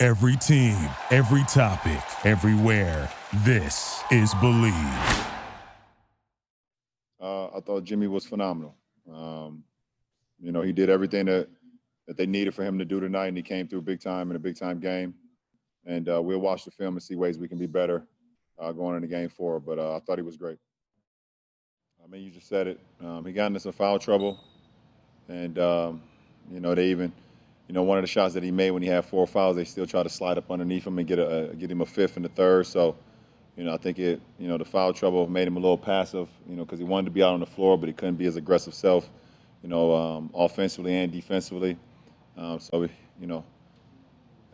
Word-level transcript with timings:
Every 0.00 0.36
team, 0.36 0.76
every 1.10 1.42
topic, 1.48 2.00
everywhere. 2.24 3.10
This 3.44 4.00
is 4.12 4.32
Believe. 4.34 4.72
Uh, 7.20 7.48
I 7.48 7.60
thought 7.66 7.82
Jimmy 7.82 8.06
was 8.06 8.24
phenomenal. 8.24 8.76
Um, 9.12 9.64
you 10.38 10.52
know, 10.52 10.62
he 10.62 10.72
did 10.72 10.88
everything 10.88 11.26
that 11.26 11.48
that 12.06 12.16
they 12.16 12.26
needed 12.26 12.54
for 12.54 12.62
him 12.62 12.78
to 12.78 12.84
do 12.84 13.00
tonight, 13.00 13.26
and 13.26 13.36
he 13.36 13.42
came 13.42 13.66
through 13.66 13.82
big 13.82 14.00
time 14.00 14.30
in 14.30 14.36
a 14.36 14.38
big 14.38 14.56
time 14.56 14.78
game. 14.78 15.14
And 15.84 16.08
uh, 16.08 16.22
we'll 16.22 16.38
watch 16.38 16.64
the 16.64 16.70
film 16.70 16.94
and 16.94 17.02
see 17.02 17.16
ways 17.16 17.36
we 17.36 17.48
can 17.48 17.58
be 17.58 17.66
better 17.66 18.06
uh, 18.56 18.70
going 18.70 18.94
into 18.94 19.08
game 19.08 19.28
four. 19.28 19.58
But 19.58 19.80
uh, 19.80 19.96
I 19.96 19.98
thought 19.98 20.16
he 20.18 20.22
was 20.22 20.36
great. 20.36 20.58
I 22.04 22.06
mean, 22.06 22.22
you 22.22 22.30
just 22.30 22.46
said 22.48 22.68
it. 22.68 22.78
Um, 23.04 23.24
he 23.26 23.32
got 23.32 23.46
into 23.46 23.58
some 23.58 23.72
foul 23.72 23.98
trouble, 23.98 24.38
and 25.28 25.58
um, 25.58 26.02
you 26.52 26.60
know 26.60 26.76
they 26.76 26.86
even, 26.86 27.12
you 27.68 27.74
know, 27.74 27.82
one 27.82 27.98
of 27.98 28.02
the 28.02 28.08
shots 28.08 28.32
that 28.34 28.42
he 28.42 28.50
made 28.50 28.70
when 28.70 28.82
he 28.82 28.88
had 28.88 29.04
four 29.04 29.26
fouls, 29.26 29.54
they 29.54 29.64
still 29.64 29.86
try 29.86 30.02
to 30.02 30.08
slide 30.08 30.38
up 30.38 30.50
underneath 30.50 30.86
him 30.86 30.98
and 30.98 31.06
get 31.06 31.18
a, 31.18 31.54
get 31.58 31.70
him 31.70 31.82
a 31.82 31.86
fifth 31.86 32.16
and 32.16 32.24
a 32.24 32.30
third. 32.30 32.66
So, 32.66 32.96
you 33.56 33.64
know, 33.64 33.74
I 33.74 33.76
think 33.76 33.98
it, 33.98 34.20
you 34.38 34.48
know, 34.48 34.56
the 34.56 34.64
foul 34.64 34.94
trouble 34.94 35.28
made 35.28 35.46
him 35.46 35.56
a 35.56 35.60
little 35.60 35.76
passive, 35.76 36.28
you 36.48 36.56
know, 36.56 36.64
because 36.64 36.78
he 36.78 36.84
wanted 36.84 37.04
to 37.06 37.10
be 37.10 37.22
out 37.22 37.34
on 37.34 37.40
the 37.40 37.46
floor, 37.46 37.76
but 37.76 37.86
he 37.86 37.92
couldn't 37.92 38.16
be 38.16 38.24
his 38.24 38.36
aggressive 38.36 38.72
self, 38.72 39.10
you 39.62 39.68
know, 39.68 39.94
um, 39.94 40.30
offensively 40.34 40.96
and 40.96 41.12
defensively. 41.12 41.76
Um, 42.38 42.58
so, 42.58 42.88
you 43.20 43.26
know, 43.26 43.44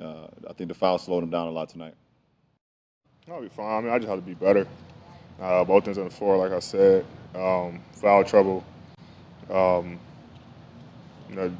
uh, 0.01 0.27
I 0.51 0.53
think 0.55 0.69
the 0.69 0.75
foul 0.75 0.99
slowed 0.99 1.23
him 1.23 1.31
down 1.31 1.47
a 1.47 1.53
lot 1.53 1.69
tonight. 1.69 1.95
I'll 3.31 3.41
be 3.41 3.49
fine. 3.49 3.78
I 3.78 3.81
mean, 3.81 3.93
I 3.93 3.99
just 3.99 4.09
had 4.09 4.17
to 4.17 4.23
be 4.23 4.34
better. 4.34 4.67
Uh, 5.41 5.65
both 5.65 5.87
ends 5.87 5.99
on 5.99 6.05
the 6.05 6.11
floor, 6.11 6.37
like 6.37 6.53
I 6.53 6.59
said, 6.59 7.05
um, 7.34 7.81
foul 7.93 8.25
trouble. 8.25 8.65
Um, 9.51 10.01
you 11.28 11.37
know, 11.37 11.56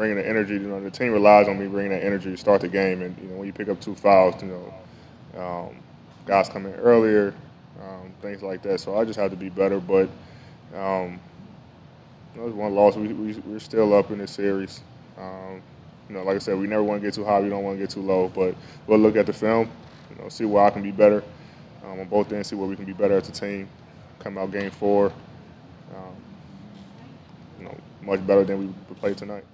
bringing 0.00 0.16
the 0.16 0.26
energy. 0.26 0.54
You 0.54 0.60
know, 0.60 0.80
the 0.82 0.90
team 0.90 1.12
relies 1.12 1.46
on 1.46 1.58
me 1.58 1.66
bringing 1.66 1.92
that 1.92 2.02
energy 2.02 2.30
to 2.30 2.36
start 2.38 2.62
the 2.62 2.68
game. 2.68 3.02
And 3.02 3.14
you 3.18 3.28
know, 3.28 3.36
when 3.36 3.46
you 3.46 3.52
pick 3.52 3.68
up 3.68 3.78
two 3.82 3.94
fouls, 3.94 4.42
you 4.42 4.48
know, 4.48 5.38
um, 5.38 5.76
guys 6.24 6.48
come 6.48 6.64
in 6.64 6.72
earlier, 6.76 7.34
um, 7.82 8.10
things 8.22 8.42
like 8.42 8.62
that. 8.62 8.80
So 8.80 8.96
I 8.96 9.04
just 9.04 9.18
have 9.18 9.30
to 9.30 9.36
be 9.36 9.50
better. 9.50 9.78
But 9.78 10.08
um, 10.74 11.20
it 12.34 12.40
was 12.40 12.54
one 12.54 12.74
loss. 12.74 12.96
We, 12.96 13.08
we, 13.08 13.34
we're 13.40 13.58
still 13.58 13.92
up 13.92 14.10
in 14.10 14.16
this 14.16 14.30
series. 14.30 14.80
Um, 15.18 15.60
you 16.08 16.14
know, 16.14 16.22
like 16.22 16.36
I 16.36 16.38
said, 16.38 16.58
we 16.58 16.66
never 16.66 16.82
want 16.82 17.02
to 17.02 17.06
get 17.06 17.12
too 17.12 17.24
high. 17.26 17.38
We 17.38 17.50
don't 17.50 17.62
want 17.62 17.76
to 17.76 17.80
get 17.82 17.90
too 17.90 18.00
low. 18.00 18.28
But 18.34 18.54
we'll 18.86 18.98
look 18.98 19.16
at 19.16 19.26
the 19.26 19.34
film, 19.34 19.70
you 20.08 20.22
know, 20.22 20.30
see 20.30 20.46
where 20.46 20.64
I 20.64 20.70
can 20.70 20.82
be 20.82 20.92
better 20.92 21.22
um, 21.84 22.00
on 22.00 22.08
both 22.08 22.32
ends, 22.32 22.48
see 22.48 22.56
where 22.56 22.66
we 22.66 22.74
can 22.74 22.86
be 22.86 22.94
better 22.94 23.18
as 23.18 23.28
a 23.28 23.32
team. 23.32 23.68
Come 24.18 24.38
out 24.38 24.50
game 24.50 24.70
four, 24.70 25.12
um, 25.94 26.16
you 27.58 27.64
know, 27.66 27.76
much 28.00 28.26
better 28.26 28.44
than 28.44 28.74
we 28.88 28.94
played 28.94 29.18
tonight. 29.18 29.44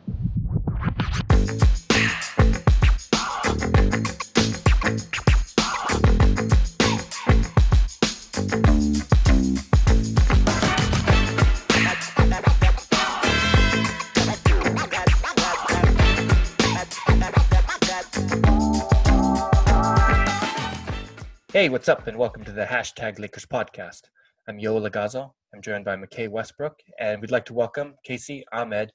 Hey, 21.56 21.70
what's 21.70 21.88
up, 21.88 22.06
and 22.06 22.18
welcome 22.18 22.44
to 22.44 22.52
the 22.52 22.66
Hashtag 22.66 23.18
Lakers 23.18 23.46
podcast. 23.46 24.02
I'm 24.46 24.58
Yo 24.58 24.78
Lagazo. 24.78 25.30
I'm 25.54 25.62
joined 25.62 25.86
by 25.86 25.96
McKay 25.96 26.28
Westbrook, 26.28 26.78
and 27.00 27.18
we'd 27.18 27.30
like 27.30 27.46
to 27.46 27.54
welcome 27.54 27.94
Casey 28.04 28.44
Ahmed 28.52 28.90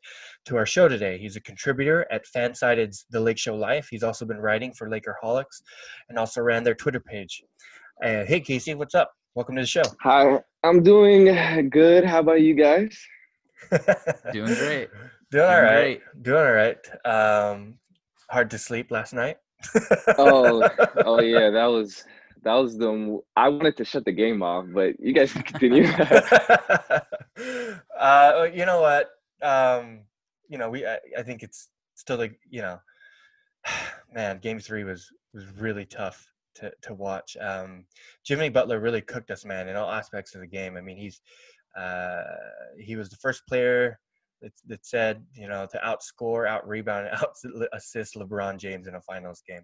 to 0.46 0.58
our 0.58 0.66
show 0.68 0.88
today. 0.88 1.18
He's 1.18 1.36
a 1.36 1.42
contributor 1.42 2.06
at 2.12 2.24
Fansided's 2.28 3.08
The 3.10 3.20
Lake 3.20 3.40
Show 3.40 3.56
Life. 3.56 3.88
He's 3.90 4.04
also 4.04 4.28
been 4.28 4.38
writing 4.38 4.74
for 4.74 4.88
Lakerholics 4.88 5.64
and 6.08 6.20
also 6.20 6.42
ran 6.42 6.64
their 6.64 6.76
Twitter 6.76 7.00
page. 7.00 7.42
Uh, 8.06 8.26
hey, 8.26 8.40
Casey, 8.40 8.76
what's 8.76 8.94
up? 8.94 9.12
Welcome 9.34 9.56
to 9.56 9.64
the 9.64 9.68
show. 9.68 9.82
Hi, 10.02 10.38
I'm 10.64 10.84
doing 10.84 11.68
good. 11.72 12.06
How 12.06 12.20
about 12.20 12.42
you 12.42 12.54
guys? 12.54 12.96
Doing 14.34 14.54
great. 14.54 14.90
Doing 15.32 15.46
all 15.46 15.62
Doing 15.62 15.64
right. 15.64 16.02
Doing 16.22 16.38
all 16.38 16.52
right. 16.52 16.78
Um, 17.06 17.80
hard 18.30 18.52
to 18.52 18.60
sleep 18.60 18.92
last 18.92 19.16
night. 19.16 19.38
Oh, 20.20 20.70
oh 21.06 21.22
yeah, 21.22 21.50
that 21.50 21.66
was 21.66 22.04
that 22.44 22.54
was 22.54 22.78
the. 22.78 23.20
I 23.36 23.50
wanted 23.50 23.78
to 23.78 23.86
shut 23.86 24.06
the 24.06 24.12
game 24.12 24.42
off, 24.42 24.66
but 24.74 25.00
you 25.00 25.14
guys 25.14 25.32
can 25.32 25.44
continue. 25.44 25.88
uh, 28.00 28.48
you 28.54 28.66
know 28.66 28.82
what? 28.82 29.10
Um, 29.42 30.02
you 30.50 30.58
know, 30.58 30.70
we. 30.70 30.86
I, 30.86 30.98
I 31.18 31.24
think 31.24 31.44
it's 31.44 31.70
still 31.96 32.18
like 32.18 32.40
you 32.50 32.62
know, 32.62 32.80
man. 34.14 34.40
Game 34.40 34.60
three 34.60 34.84
was 34.84 35.10
was 35.34 35.46
really 35.58 35.86
tough 35.86 36.26
to 36.56 36.72
to 36.82 36.94
watch. 36.94 37.38
Um, 37.40 37.86
Jimmy 38.26 38.50
Butler 38.50 38.80
really 38.80 39.02
cooked 39.02 39.32
us, 39.32 39.46
man, 39.46 39.70
in 39.70 39.76
all 39.76 39.92
aspects 39.92 40.34
of 40.34 40.42
the 40.42 40.48
game. 40.48 40.78
I 40.78 40.82
mean, 40.82 40.98
he's 40.98 41.22
uh, 41.78 42.24
he 42.80 42.96
was 42.96 43.10
the 43.10 43.18
first 43.18 43.46
player 43.48 44.00
that, 44.42 44.52
that 44.68 44.86
said 44.86 45.24
you 45.36 45.48
know 45.48 45.68
to 45.72 45.80
outscore, 45.80 46.48
out 46.48 46.68
rebound, 46.68 47.08
out 47.14 47.36
assist 47.74 48.16
LeBron 48.16 48.58
James 48.58 48.88
in 48.88 48.96
a 48.96 49.02
finals 49.02 49.44
game. 49.48 49.64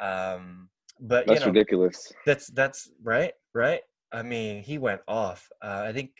Um, 0.00 0.68
but 1.00 1.26
That's 1.26 1.40
you 1.40 1.46
know, 1.46 1.52
ridiculous. 1.52 2.12
that's 2.24 2.48
that's 2.48 2.90
right, 3.02 3.32
right. 3.54 3.80
I 4.12 4.22
mean, 4.22 4.62
he 4.62 4.78
went 4.78 5.00
off. 5.08 5.48
Uh, 5.62 5.84
I 5.86 5.92
think 5.92 6.10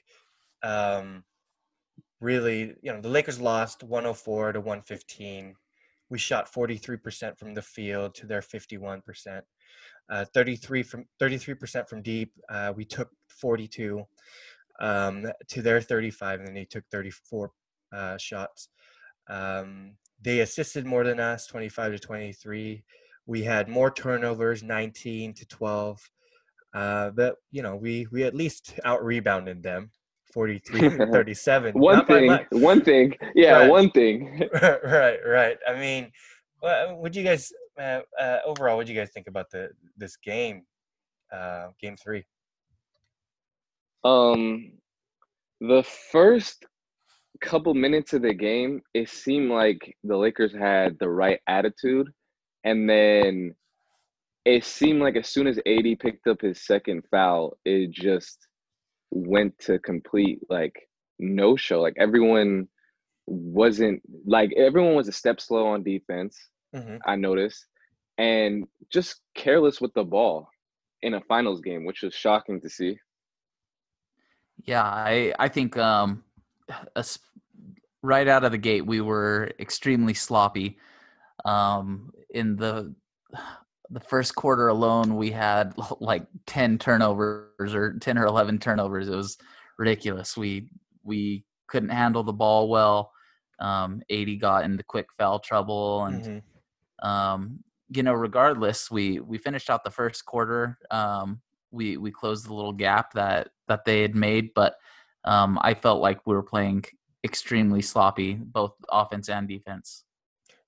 um, 0.62 1.24
really, 2.20 2.74
you 2.82 2.92
know, 2.92 3.00
the 3.00 3.08
Lakers 3.08 3.40
lost 3.40 3.82
104 3.82 4.52
to 4.52 4.60
115. 4.60 5.54
We 6.08 6.18
shot 6.18 6.52
43% 6.52 7.38
from 7.38 7.54
the 7.54 7.62
field 7.62 8.14
to 8.16 8.26
their 8.26 8.40
51%. 8.40 9.42
Uh, 10.08 10.24
33 10.32 10.82
from 10.82 11.04
33% 11.20 11.88
from 11.88 12.02
deep. 12.02 12.32
Uh, 12.48 12.72
we 12.76 12.84
took 12.84 13.10
42 13.28 14.04
um, 14.80 15.26
to 15.48 15.62
their 15.62 15.80
35, 15.80 16.40
and 16.40 16.48
then 16.48 16.54
they 16.54 16.64
took 16.64 16.84
34 16.92 17.50
uh, 17.92 18.16
shots. 18.18 18.68
Um, 19.28 19.94
they 20.22 20.40
assisted 20.40 20.86
more 20.86 21.02
than 21.04 21.18
us, 21.18 21.46
25 21.46 21.92
to 21.92 21.98
23 21.98 22.84
we 23.26 23.42
had 23.42 23.68
more 23.68 23.90
turnovers 23.90 24.62
19 24.62 25.34
to 25.34 25.46
12 25.46 26.10
uh, 26.74 27.10
but 27.10 27.36
you 27.50 27.62
know 27.62 27.76
we 27.76 28.06
we 28.12 28.22
at 28.24 28.34
least 28.34 28.78
out 28.84 29.04
rebounded 29.04 29.62
them 29.62 29.90
43 30.32 30.80
to 30.80 31.06
37 31.12 31.74
One 31.74 31.96
Not 31.96 32.06
thing, 32.06 32.38
one 32.52 32.80
thing, 32.82 33.14
yeah, 33.34 33.58
Right. 33.58 33.70
one 33.70 33.90
thing. 33.90 34.42
right 34.62 35.18
right 35.26 35.56
i 35.68 35.74
mean 35.78 36.10
what 36.60 36.98
would 36.98 37.16
you 37.16 37.22
guys 37.22 37.52
uh, 37.80 38.00
uh, 38.18 38.38
overall 38.46 38.76
what 38.76 38.86
do 38.86 38.92
you 38.92 38.98
guys 38.98 39.10
think 39.12 39.26
about 39.26 39.50
the 39.50 39.68
this 39.96 40.16
game 40.16 40.62
uh, 41.32 41.68
game 41.80 41.96
three 41.96 42.24
Um, 44.04 44.72
the 45.60 45.82
first 46.12 46.64
couple 47.40 47.74
minutes 47.74 48.12
of 48.12 48.22
the 48.22 48.32
game, 48.32 48.80
it 48.94 49.08
seemed 49.08 49.50
like 49.50 49.96
the 50.04 50.16
Lakers 50.16 50.54
had 50.54 50.96
the 51.00 51.08
right 51.08 51.40
attitude, 51.48 52.08
and 52.66 52.90
then 52.90 53.54
it 54.44 54.64
seemed 54.64 55.00
like 55.00 55.16
as 55.16 55.28
soon 55.28 55.46
as 55.46 55.58
AD 55.66 55.98
picked 56.00 56.26
up 56.26 56.42
his 56.42 56.66
second 56.66 57.04
foul, 57.10 57.56
it 57.64 57.90
just 57.92 58.48
went 59.10 59.56
to 59.60 59.78
complete 59.78 60.40
like 60.50 60.74
no 61.18 61.56
show. 61.56 61.80
Like 61.80 61.96
everyone 61.98 62.68
wasn't 63.26 64.02
like 64.26 64.52
everyone 64.56 64.96
was 64.96 65.08
a 65.08 65.12
step 65.12 65.40
slow 65.40 65.68
on 65.68 65.84
defense. 65.84 66.36
Mhm. 66.74 66.98
I 67.06 67.14
noticed, 67.16 67.66
and 68.18 68.66
just 68.92 69.20
careless 69.34 69.80
with 69.80 69.94
the 69.94 70.04
ball 70.04 70.48
in 71.02 71.14
a 71.14 71.20
finals 71.22 71.60
game, 71.60 71.84
which 71.84 72.02
was 72.02 72.14
shocking 72.14 72.60
to 72.60 72.68
see. 72.68 72.98
Yeah, 74.64 74.82
I 74.84 75.32
I 75.38 75.48
think 75.48 75.76
um, 75.76 76.24
us, 76.96 77.18
right 78.02 78.26
out 78.26 78.44
of 78.44 78.50
the 78.50 78.58
gate 78.58 78.86
we 78.86 79.00
were 79.00 79.52
extremely 79.60 80.14
sloppy. 80.14 80.78
Um, 81.44 82.10
in 82.30 82.56
the 82.56 82.94
the 83.90 84.00
first 84.00 84.34
quarter 84.34 84.68
alone, 84.68 85.16
we 85.16 85.30
had 85.30 85.74
like 86.00 86.26
ten 86.46 86.78
turnovers 86.78 87.74
or 87.74 87.98
ten 87.98 88.18
or 88.18 88.26
eleven 88.26 88.58
turnovers. 88.58 89.08
It 89.08 89.16
was 89.16 89.38
ridiculous. 89.78 90.36
We 90.36 90.68
we 91.02 91.44
couldn't 91.68 91.90
handle 91.90 92.22
the 92.22 92.32
ball 92.32 92.68
well. 92.68 93.12
Um, 93.58 94.02
AD 94.10 94.40
got 94.40 94.64
into 94.64 94.82
quick 94.84 95.06
foul 95.18 95.38
trouble, 95.38 96.04
and 96.04 96.22
Mhm. 96.22 97.06
um, 97.06 97.60
you 97.88 98.02
know, 98.02 98.14
regardless, 98.14 98.90
we 98.90 99.20
we 99.20 99.38
finished 99.38 99.70
out 99.70 99.84
the 99.84 99.90
first 99.90 100.24
quarter. 100.24 100.78
Um, 100.90 101.40
we 101.70 101.96
we 101.96 102.10
closed 102.10 102.46
the 102.46 102.54
little 102.54 102.72
gap 102.72 103.12
that 103.12 103.48
that 103.68 103.84
they 103.84 104.02
had 104.02 104.14
made, 104.14 104.50
but 104.54 104.76
um, 105.24 105.58
I 105.62 105.74
felt 105.74 106.00
like 106.00 106.26
we 106.26 106.34
were 106.34 106.42
playing 106.42 106.84
extremely 107.24 107.82
sloppy, 107.82 108.34
both 108.34 108.74
offense 108.90 109.28
and 109.28 109.48
defense. 109.48 110.04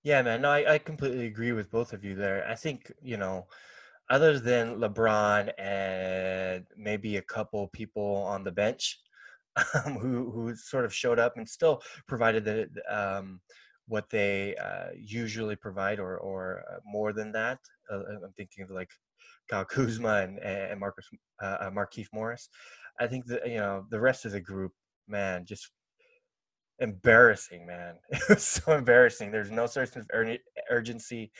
Yeah, 0.08 0.22
man. 0.22 0.40
No, 0.40 0.48
I, 0.48 0.76
I 0.76 0.78
completely 0.78 1.26
agree 1.26 1.52
with 1.52 1.70
both 1.70 1.92
of 1.92 2.02
you 2.02 2.14
there. 2.14 2.42
I 2.48 2.54
think, 2.54 2.90
you 3.02 3.18
know, 3.18 3.46
other 4.08 4.38
than 4.40 4.80
LeBron 4.80 5.52
and 5.58 6.64
maybe 6.78 7.18
a 7.18 7.28
couple 7.36 7.68
people 7.74 8.16
on 8.26 8.42
the 8.42 8.50
bench 8.50 9.00
um, 9.84 9.98
who 9.98 10.30
who 10.30 10.56
sort 10.56 10.86
of 10.86 10.94
showed 10.94 11.18
up 11.18 11.36
and 11.36 11.46
still 11.46 11.82
provided 12.06 12.42
the 12.46 12.70
um, 12.88 13.42
what 13.86 14.08
they 14.08 14.56
uh, 14.56 14.92
usually 14.96 15.56
provide 15.56 16.00
or 16.00 16.16
or 16.16 16.64
uh, 16.72 16.78
more 16.86 17.12
than 17.12 17.30
that. 17.32 17.58
Uh, 17.92 18.00
I'm 18.24 18.32
thinking 18.34 18.64
of 18.64 18.70
like 18.70 18.88
Kyle 19.50 19.66
Kuzma 19.66 20.22
and, 20.22 20.38
and 20.38 20.80
Marcus 20.80 21.06
uh, 21.42 21.58
uh 21.60 21.70
Markieff 21.70 22.08
Morris. 22.14 22.48
I 22.98 23.08
think 23.08 23.26
that 23.26 23.46
you 23.46 23.58
know 23.58 23.84
the 23.90 24.00
rest 24.00 24.24
of 24.24 24.32
the 24.32 24.40
group, 24.40 24.72
man, 25.06 25.44
just 25.44 25.68
embarrassing, 26.80 27.66
man. 27.66 27.96
It 28.10 28.28
was 28.28 28.44
so 28.44 28.72
embarrassing. 28.72 29.30
There's 29.30 29.50
no 29.50 29.66
sense 29.66 29.96
of 29.96 30.06
ur- 30.14 30.38
urgency. 30.70 31.30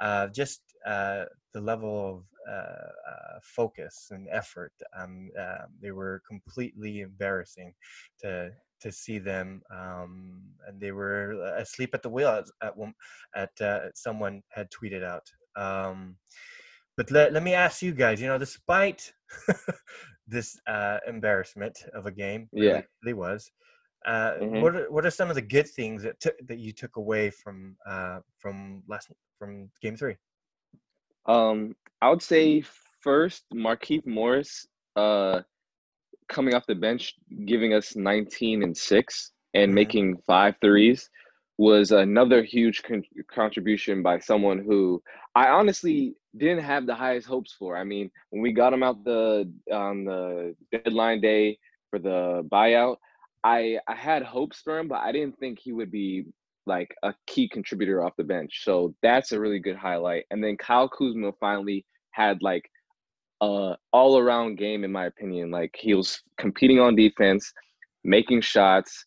Uh, 0.00 0.28
just 0.28 0.62
uh, 0.86 1.24
the 1.52 1.60
level 1.60 2.08
of 2.08 2.24
uh, 2.48 2.52
uh 3.10 3.38
focus 3.42 4.08
and 4.10 4.26
effort. 4.30 4.72
Um, 4.98 5.30
uh, 5.38 5.66
they 5.80 5.92
were 5.92 6.22
completely 6.26 7.00
embarrassing 7.00 7.74
to 8.20 8.50
to 8.80 8.90
see 8.90 9.18
them, 9.18 9.62
um, 9.70 10.42
and 10.66 10.80
they 10.80 10.90
were 10.90 11.32
asleep 11.56 11.90
at 11.94 12.02
the 12.02 12.08
wheel 12.08 12.28
at 12.28 12.46
at, 13.34 13.60
at 13.60 13.96
someone 13.96 14.42
had 14.48 14.68
tweeted 14.70 15.04
out. 15.04 15.30
Um, 15.54 16.16
but 16.96 17.10
let, 17.10 17.32
let 17.32 17.42
me 17.42 17.54
ask 17.54 17.80
you 17.80 17.92
guys. 17.92 18.20
You 18.20 18.26
know, 18.26 18.38
despite 18.38 19.12
this 20.26 20.58
embarrassment 21.06 21.78
of 21.94 22.06
a 22.06 22.10
game, 22.10 22.48
yeah, 22.52 22.72
really, 22.72 22.86
really 23.04 23.14
was 23.14 23.52
uh, 24.06 24.34
mm-hmm. 24.40 24.60
What 24.60 24.76
are, 24.76 24.90
what 24.90 25.06
are 25.06 25.10
some 25.10 25.28
of 25.28 25.34
the 25.34 25.42
good 25.42 25.68
things 25.68 26.02
that 26.02 26.18
took 26.20 26.34
that 26.46 26.58
you 26.58 26.72
took 26.72 26.96
away 26.96 27.30
from 27.30 27.76
uh, 27.86 28.20
from 28.38 28.82
last 28.88 29.10
from 29.38 29.70
game 29.80 29.96
three? 29.96 30.16
Um, 31.26 31.76
I 32.00 32.10
would 32.10 32.22
say 32.22 32.64
first 33.00 33.44
Markieff 33.54 34.06
Morris 34.06 34.66
uh, 34.96 35.40
coming 36.28 36.54
off 36.54 36.66
the 36.66 36.74
bench, 36.74 37.14
giving 37.46 37.74
us 37.74 37.94
19 37.94 38.62
and 38.62 38.76
six 38.76 39.32
and 39.54 39.68
mm-hmm. 39.68 39.74
making 39.74 40.16
five 40.26 40.54
threes 40.60 41.08
was 41.58 41.92
another 41.92 42.42
huge 42.42 42.82
con- 42.82 43.04
contribution 43.30 44.02
by 44.02 44.18
someone 44.18 44.58
who 44.58 45.02
I 45.34 45.48
honestly 45.48 46.16
didn't 46.36 46.64
have 46.64 46.86
the 46.86 46.94
highest 46.94 47.26
hopes 47.26 47.54
for. 47.58 47.76
I 47.76 47.84
mean, 47.84 48.10
when 48.30 48.42
we 48.42 48.52
got 48.52 48.72
him 48.72 48.82
out 48.82 49.04
the 49.04 49.52
on 49.72 50.04
the 50.04 50.56
deadline 50.72 51.20
day 51.20 51.58
for 51.90 51.98
the 51.98 52.46
buyout, 52.50 52.96
I 53.44 53.78
I 53.88 53.94
had 53.94 54.22
hopes 54.22 54.60
for 54.60 54.78
him, 54.78 54.88
but 54.88 55.00
I 55.00 55.12
didn't 55.12 55.38
think 55.38 55.58
he 55.58 55.72
would 55.72 55.90
be 55.90 56.26
like 56.66 56.94
a 57.02 57.14
key 57.26 57.48
contributor 57.48 58.04
off 58.04 58.16
the 58.16 58.24
bench. 58.24 58.62
So 58.64 58.94
that's 59.02 59.32
a 59.32 59.40
really 59.40 59.58
good 59.58 59.76
highlight. 59.76 60.24
And 60.30 60.42
then 60.42 60.56
Kyle 60.56 60.88
Kuzma 60.88 61.32
finally 61.40 61.84
had 62.12 62.42
like 62.42 62.70
a 63.40 63.76
all 63.92 64.18
around 64.18 64.58
game 64.58 64.84
in 64.84 64.92
my 64.92 65.06
opinion. 65.06 65.50
Like 65.50 65.74
he 65.78 65.94
was 65.94 66.22
competing 66.38 66.78
on 66.78 66.94
defense, 66.94 67.52
making 68.04 68.42
shots, 68.42 69.04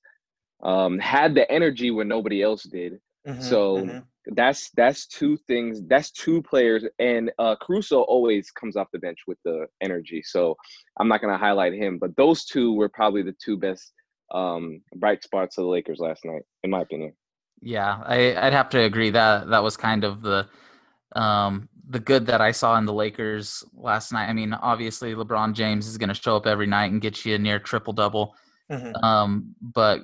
um, 0.64 1.00
had 1.00 1.34
the 1.34 1.50
energy 1.52 1.92
when 1.92 2.08
nobody 2.08 2.42
else 2.42 2.64
did. 2.64 3.00
Mm-hmm, 3.28 3.42
so 3.42 3.78
mm-hmm. 3.78 4.00
that's 4.36 4.70
that's 4.72 5.08
two 5.08 5.38
things. 5.48 5.82
That's 5.88 6.12
two 6.12 6.44
players, 6.44 6.86
and 7.00 7.32
uh, 7.40 7.56
Caruso 7.62 8.02
always 8.02 8.52
comes 8.52 8.76
off 8.76 8.88
the 8.92 9.00
bench 9.00 9.20
with 9.28 9.40
the 9.46 9.66
energy. 9.82 10.22
So 10.24 10.56
I'm 11.00 11.08
not 11.08 11.22
gonna 11.22 11.38
highlight 11.38 11.74
him, 11.74 11.98
but 11.98 12.16
those 12.18 12.46
two 12.46 12.74
were 12.74 12.90
probably 12.90 13.24
the 13.24 13.36
two 13.44 13.58
best 13.58 13.94
um, 14.32 14.82
bright 14.96 15.24
spots 15.24 15.58
of 15.58 15.64
the 15.64 15.70
Lakers 15.70 16.00
last 16.00 16.26
night, 16.26 16.44
in 16.64 16.70
my 16.70 16.82
opinion. 16.82 17.14
Yeah, 17.62 18.02
I, 18.06 18.18
would 18.44 18.54
have 18.54 18.70
to 18.70 18.82
agree 18.82 19.10
that 19.12 19.50
that 19.50 19.64
was 19.64 19.78
kind 19.78 20.04
of 20.04 20.22
the 20.22 20.48
um, 21.16 21.70
the 21.90 22.00
good 22.00 22.26
that 22.26 22.42
I 22.42 22.52
saw 22.52 22.78
in 22.78 22.86
the 22.86 22.94
Lakers 22.94 23.64
last 23.74 24.12
night. 24.12 24.28
I 24.28 24.34
mean, 24.34 24.54
obviously 24.54 25.14
LeBron 25.14 25.54
James 25.54 25.88
is 25.88 25.98
going 25.98 26.10
to 26.10 26.16
show 26.16 26.36
up 26.36 26.48
every 26.48 26.68
night 26.68 26.92
and 26.92 27.02
get 27.02 27.26
you 27.26 27.36
a 27.36 27.40
near 27.40 27.60
triple 27.60 27.94
double, 27.94 28.36
mm-hmm. 28.72 28.96
um, 29.04 29.56
but 29.62 30.02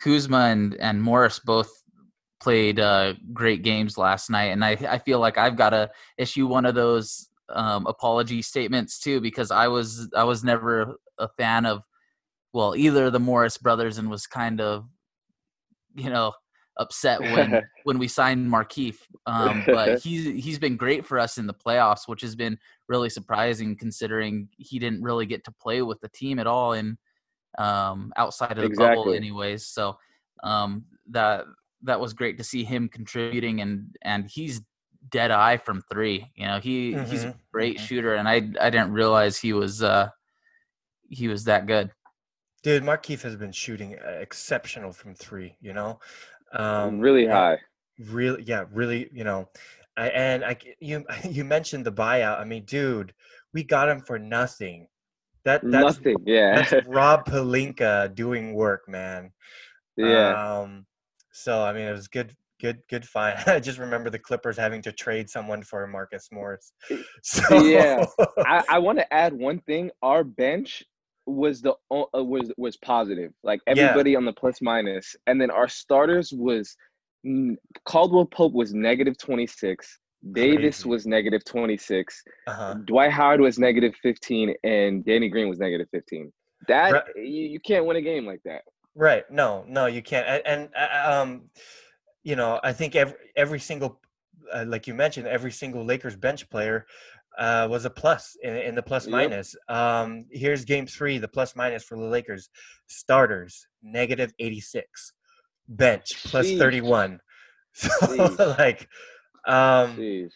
Kuzma 0.00 0.46
and 0.46 0.74
and 0.76 1.02
Morris 1.02 1.38
both 1.38 1.70
played 2.40 2.80
uh, 2.80 3.14
great 3.32 3.62
games 3.62 3.98
last 3.98 4.30
night, 4.30 4.52
and 4.52 4.64
I 4.64 4.78
I 4.88 4.98
feel 4.98 5.20
like 5.20 5.38
I've 5.38 5.56
got 5.56 5.70
to 5.70 5.90
issue 6.16 6.46
one 6.46 6.64
of 6.64 6.74
those 6.74 7.28
um, 7.50 7.86
apology 7.86 8.42
statements 8.42 8.98
too 8.98 9.20
because 9.20 9.50
I 9.50 9.68
was 9.68 10.08
I 10.16 10.24
was 10.24 10.42
never 10.42 10.96
a 11.18 11.28
fan 11.36 11.66
of 11.66 11.82
well, 12.56 12.74
either 12.74 13.10
the 13.10 13.20
Morris 13.20 13.58
brothers 13.58 13.98
and 13.98 14.08
was 14.08 14.26
kind 14.26 14.62
of, 14.62 14.88
you 15.94 16.08
know, 16.08 16.32
upset 16.78 17.20
when 17.20 17.62
when 17.84 17.98
we 17.98 18.08
signed 18.08 18.50
Markieff. 18.50 18.96
Um, 19.26 19.62
but 19.66 19.98
he's 20.02 20.42
he's 20.42 20.58
been 20.58 20.78
great 20.78 21.04
for 21.04 21.18
us 21.18 21.36
in 21.36 21.46
the 21.46 21.52
playoffs, 21.52 22.08
which 22.08 22.22
has 22.22 22.34
been 22.34 22.58
really 22.88 23.10
surprising 23.10 23.76
considering 23.76 24.48
he 24.56 24.78
didn't 24.78 25.02
really 25.02 25.26
get 25.26 25.44
to 25.44 25.52
play 25.60 25.82
with 25.82 26.00
the 26.00 26.08
team 26.08 26.38
at 26.38 26.46
all 26.46 26.72
in 26.72 26.96
um, 27.58 28.10
outside 28.16 28.52
of 28.52 28.56
the 28.56 28.64
exactly. 28.64 28.96
bubble, 28.96 29.12
anyways. 29.12 29.66
So 29.66 29.98
um, 30.42 30.86
that 31.10 31.44
that 31.82 32.00
was 32.00 32.14
great 32.14 32.38
to 32.38 32.44
see 32.44 32.64
him 32.64 32.88
contributing, 32.88 33.60
and 33.60 33.94
and 34.00 34.30
he's 34.30 34.62
dead 35.10 35.30
eye 35.30 35.58
from 35.58 35.82
three. 35.92 36.32
You 36.34 36.46
know, 36.46 36.58
he 36.58 36.92
mm-hmm. 36.92 37.10
he's 37.10 37.24
a 37.24 37.26
mm-hmm, 37.26 37.38
great 37.52 37.76
mm-hmm. 37.76 37.84
shooter, 37.84 38.14
and 38.14 38.26
I 38.26 38.36
I 38.58 38.70
didn't 38.70 38.92
realize 38.92 39.36
he 39.36 39.52
was 39.52 39.82
uh, 39.82 40.08
he 41.10 41.28
was 41.28 41.44
that 41.44 41.66
good. 41.66 41.90
Dude, 42.66 42.82
Markieff 42.82 43.22
has 43.22 43.36
been 43.36 43.52
shooting 43.52 43.94
uh, 43.94 44.10
exceptional 44.18 44.90
from 44.90 45.14
three. 45.14 45.56
You 45.60 45.72
know, 45.72 46.00
um, 46.52 46.98
really 46.98 47.24
high. 47.24 47.58
Really, 48.08 48.42
yeah, 48.42 48.64
really. 48.72 49.08
You 49.12 49.22
know, 49.22 49.48
I, 49.96 50.08
and 50.08 50.44
I 50.44 50.56
you 50.80 51.04
you 51.30 51.44
mentioned 51.44 51.86
the 51.86 51.92
buyout. 51.92 52.40
I 52.40 52.44
mean, 52.44 52.64
dude, 52.64 53.14
we 53.54 53.62
got 53.62 53.88
him 53.88 54.00
for 54.00 54.18
nothing. 54.18 54.88
That 55.44 55.60
that's, 55.62 55.98
nothing. 55.98 56.16
Yeah, 56.26 56.56
that's 56.68 56.84
Rob 56.88 57.24
Pelinka 57.24 58.12
doing 58.16 58.52
work, 58.52 58.88
man. 58.88 59.30
Yeah. 59.96 60.32
Um. 60.60 60.86
So 61.30 61.62
I 61.62 61.72
mean, 61.72 61.86
it 61.86 61.92
was 61.92 62.08
good 62.08 62.34
good 62.60 62.80
good 62.90 63.06
find. 63.06 63.38
I 63.46 63.60
just 63.60 63.78
remember 63.78 64.10
the 64.10 64.18
Clippers 64.18 64.56
having 64.56 64.82
to 64.82 64.90
trade 64.90 65.30
someone 65.30 65.62
for 65.62 65.86
Marcus 65.86 66.30
Morris. 66.32 66.72
So 67.22 67.62
yeah, 67.62 68.06
I, 68.38 68.64
I 68.68 68.78
want 68.80 68.98
to 68.98 69.14
add 69.14 69.32
one 69.32 69.60
thing. 69.60 69.92
Our 70.02 70.24
bench 70.24 70.82
was 71.26 71.60
the 71.60 71.74
uh, 71.90 72.22
was 72.22 72.52
was 72.56 72.76
positive. 72.78 73.32
Like 73.42 73.60
everybody 73.66 74.12
yeah. 74.12 74.18
on 74.18 74.24
the 74.24 74.32
plus 74.32 74.60
minus, 74.62 75.16
and 75.26 75.40
then 75.40 75.50
our 75.50 75.68
starters 75.68 76.32
was 76.32 76.76
Caldwell 77.84 78.26
Pope 78.26 78.52
was 78.52 78.72
negative 78.72 79.18
twenty 79.18 79.46
six. 79.46 79.98
Davis 80.32 80.78
Crazy. 80.78 80.88
was 80.88 81.06
negative 81.06 81.44
26. 81.44 82.22
Uh-huh. 82.46 82.74
Dwight 82.84 83.12
Howard 83.12 83.40
was 83.40 83.58
negative 83.58 83.94
15, 84.02 84.54
and 84.64 85.04
Danny 85.04 85.28
Green 85.28 85.48
was 85.48 85.58
negative 85.58 85.86
15. 85.92 86.32
That 86.68 86.92
right. 86.92 87.02
you, 87.16 87.46
you 87.46 87.60
can't 87.60 87.84
win 87.84 87.96
a 87.96 88.02
game 88.02 88.26
like 88.26 88.40
that. 88.44 88.62
Right? 88.94 89.30
No, 89.30 89.64
no, 89.68 89.86
you 89.86 90.02
can't. 90.02 90.26
And, 90.46 90.68
and 90.74 91.04
um, 91.06 91.42
you 92.24 92.34
know, 92.34 92.58
I 92.64 92.72
think 92.72 92.96
every 92.96 93.14
every 93.36 93.60
single, 93.60 94.00
uh, 94.52 94.64
like 94.66 94.86
you 94.86 94.94
mentioned, 94.94 95.26
every 95.26 95.52
single 95.52 95.84
Lakers 95.84 96.16
bench 96.16 96.48
player 96.50 96.86
uh, 97.38 97.68
was 97.70 97.84
a 97.84 97.90
plus 97.90 98.36
in, 98.42 98.56
in 98.56 98.74
the 98.74 98.82
plus 98.82 99.06
yep. 99.06 99.12
minus. 99.12 99.54
Um, 99.68 100.24
here's 100.30 100.64
game 100.64 100.86
three, 100.86 101.18
the 101.18 101.28
plus 101.28 101.54
minus 101.56 101.84
for 101.84 101.96
the 101.96 102.04
Lakers. 102.04 102.48
Starters, 102.86 103.66
negative 103.82 104.32
86. 104.38 105.12
Bench, 105.68 106.24
plus 106.24 106.52
31. 106.52 107.20
So, 107.78 108.54
like, 108.58 108.88
um, 109.46 110.30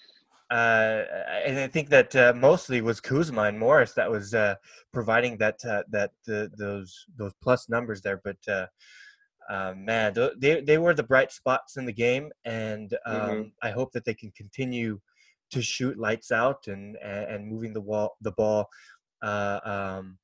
uh, 0.50 1.04
and 1.46 1.58
I 1.58 1.68
think 1.68 1.88
that 1.88 2.14
uh, 2.14 2.34
mostly 2.36 2.82
was 2.82 3.00
Kuzma 3.00 3.44
and 3.44 3.58
Morris 3.58 3.94
that 3.94 4.10
was 4.10 4.34
uh, 4.34 4.56
providing 4.92 5.38
that 5.38 5.58
uh, 5.64 5.84
that 5.88 6.10
those 6.26 7.06
those 7.16 7.32
plus 7.42 7.70
numbers 7.70 8.02
there. 8.02 8.20
But 8.22 8.36
uh, 8.46 8.66
uh, 9.48 9.74
man, 9.76 10.14
they 10.36 10.60
they 10.60 10.76
were 10.76 10.92
the 10.92 11.02
bright 11.02 11.32
spots 11.32 11.76
in 11.76 11.86
the 11.86 11.92
game, 11.92 12.30
and 12.44 12.92
um, 13.06 13.20
mm-hmm. 13.20 13.48
I 13.62 13.70
hope 13.70 13.92
that 13.92 14.04
they 14.04 14.14
can 14.14 14.32
continue 14.32 15.00
to 15.50 15.62
shoot 15.62 15.98
lights 15.98 16.30
out 16.32 16.66
and 16.66 16.96
and, 16.96 17.46
moving 17.46 17.72
the 17.72 17.80
wall 17.80 18.16
the 18.20 18.32
ball 18.32 18.68
uh, 19.22 19.60
um, 19.64 20.18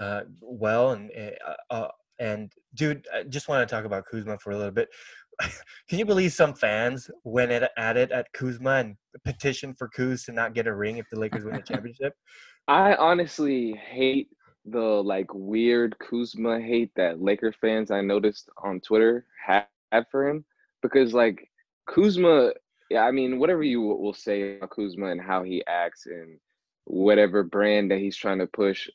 uh, 0.00 0.22
well 0.40 0.92
and 0.92 1.10
uh, 1.46 1.54
uh, 1.70 1.88
and 2.18 2.52
dude, 2.74 3.06
I 3.14 3.22
just 3.24 3.48
want 3.48 3.66
to 3.66 3.74
talk 3.74 3.84
about 3.84 4.04
Kuzma 4.10 4.38
for 4.38 4.50
a 4.50 4.56
little 4.56 4.72
bit. 4.72 4.88
Can 5.88 5.98
you 5.98 6.04
believe 6.04 6.32
some 6.32 6.54
fans 6.54 7.10
went 7.24 7.52
at, 7.52 7.70
at 7.76 7.96
it 7.96 8.10
at 8.10 8.32
Kuzma 8.32 8.70
and 8.70 8.96
petitioned 9.24 9.78
for 9.78 9.88
Kuz 9.88 10.24
to 10.26 10.32
not 10.32 10.54
get 10.54 10.66
a 10.66 10.74
ring 10.74 10.98
if 10.98 11.06
the 11.10 11.18
Lakers 11.18 11.44
win 11.44 11.54
the 11.54 11.62
championship? 11.66 12.14
I 12.66 12.94
honestly 12.96 13.72
hate 13.72 14.28
the 14.64 14.80
like 14.80 15.32
weird 15.32 15.96
Kuzma 15.98 16.60
hate 16.60 16.90
that 16.96 17.22
Laker 17.22 17.52
fans 17.52 17.90
I 17.90 18.00
noticed 18.00 18.50
on 18.62 18.80
Twitter 18.80 19.24
had 19.46 19.66
for 20.10 20.28
him 20.28 20.44
because 20.82 21.14
like 21.14 21.48
Kuzma 21.86 22.52
yeah, 22.90 23.02
I 23.04 23.10
mean, 23.12 23.38
whatever 23.38 23.62
you 23.62 23.80
will 23.82 24.14
say 24.14 24.56
about 24.56 24.70
Kuzma 24.70 25.06
and 25.06 25.20
how 25.20 25.42
he 25.42 25.64
acts 25.66 26.06
and 26.06 26.38
whatever 26.84 27.42
brand 27.42 27.90
that 27.90 27.98
he's 27.98 28.16
trying 28.16 28.38
to 28.38 28.46
push, 28.46 28.88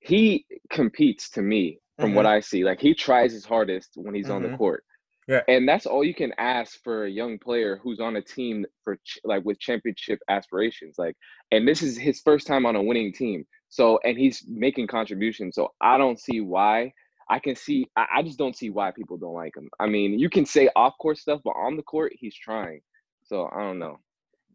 he 0.00 0.46
competes 0.70 1.30
to 1.30 1.42
me 1.42 1.80
from 1.98 2.14
what 2.14 2.26
Mhm. 2.26 2.30
I 2.30 2.40
see. 2.40 2.64
Like 2.64 2.80
he 2.80 2.94
tries 2.94 3.32
his 3.32 3.44
hardest 3.44 3.92
when 3.96 4.14
he's 4.14 4.30
on 4.30 4.42
the 4.42 4.48
Mhm. 4.48 4.56
court. 4.58 4.84
Yeah. 5.28 5.42
And 5.48 5.68
that's 5.68 5.86
all 5.86 6.04
you 6.04 6.14
can 6.14 6.32
ask 6.38 6.82
for 6.82 7.04
a 7.04 7.10
young 7.10 7.38
player 7.38 7.76
who's 7.82 8.00
on 8.00 8.16
a 8.16 8.22
team 8.22 8.64
for 8.84 8.96
ch- 9.04 9.18
like 9.24 9.44
with 9.44 9.58
championship 9.58 10.20
aspirations. 10.28 10.96
Like, 10.98 11.16
and 11.52 11.66
this 11.66 11.82
is 11.82 11.96
his 11.96 12.20
first 12.20 12.46
time 12.46 12.66
on 12.66 12.76
a 12.76 12.82
winning 12.82 13.12
team. 13.12 13.46
So, 13.68 13.98
and 14.04 14.16
he's 14.18 14.44
making 14.48 14.86
contributions. 14.88 15.54
So 15.56 15.72
I 15.80 15.98
don't 15.98 16.18
see 16.20 16.40
why. 16.40 16.92
I 17.28 17.38
can 17.40 17.56
see. 17.56 17.86
I, 17.96 18.06
I 18.16 18.22
just 18.22 18.38
don't 18.38 18.56
see 18.56 18.70
why 18.70 18.90
people 18.92 19.16
don't 19.16 19.34
like 19.34 19.56
him. 19.56 19.68
I 19.80 19.86
mean, 19.86 20.18
you 20.18 20.30
can 20.30 20.46
say 20.46 20.68
off 20.76 20.94
court 21.00 21.18
stuff, 21.18 21.40
but 21.44 21.54
on 21.56 21.76
the 21.76 21.82
court, 21.82 22.12
he's 22.16 22.36
trying. 22.36 22.80
So 23.28 23.48
I 23.54 23.60
don't 23.60 23.78
know. 23.78 23.98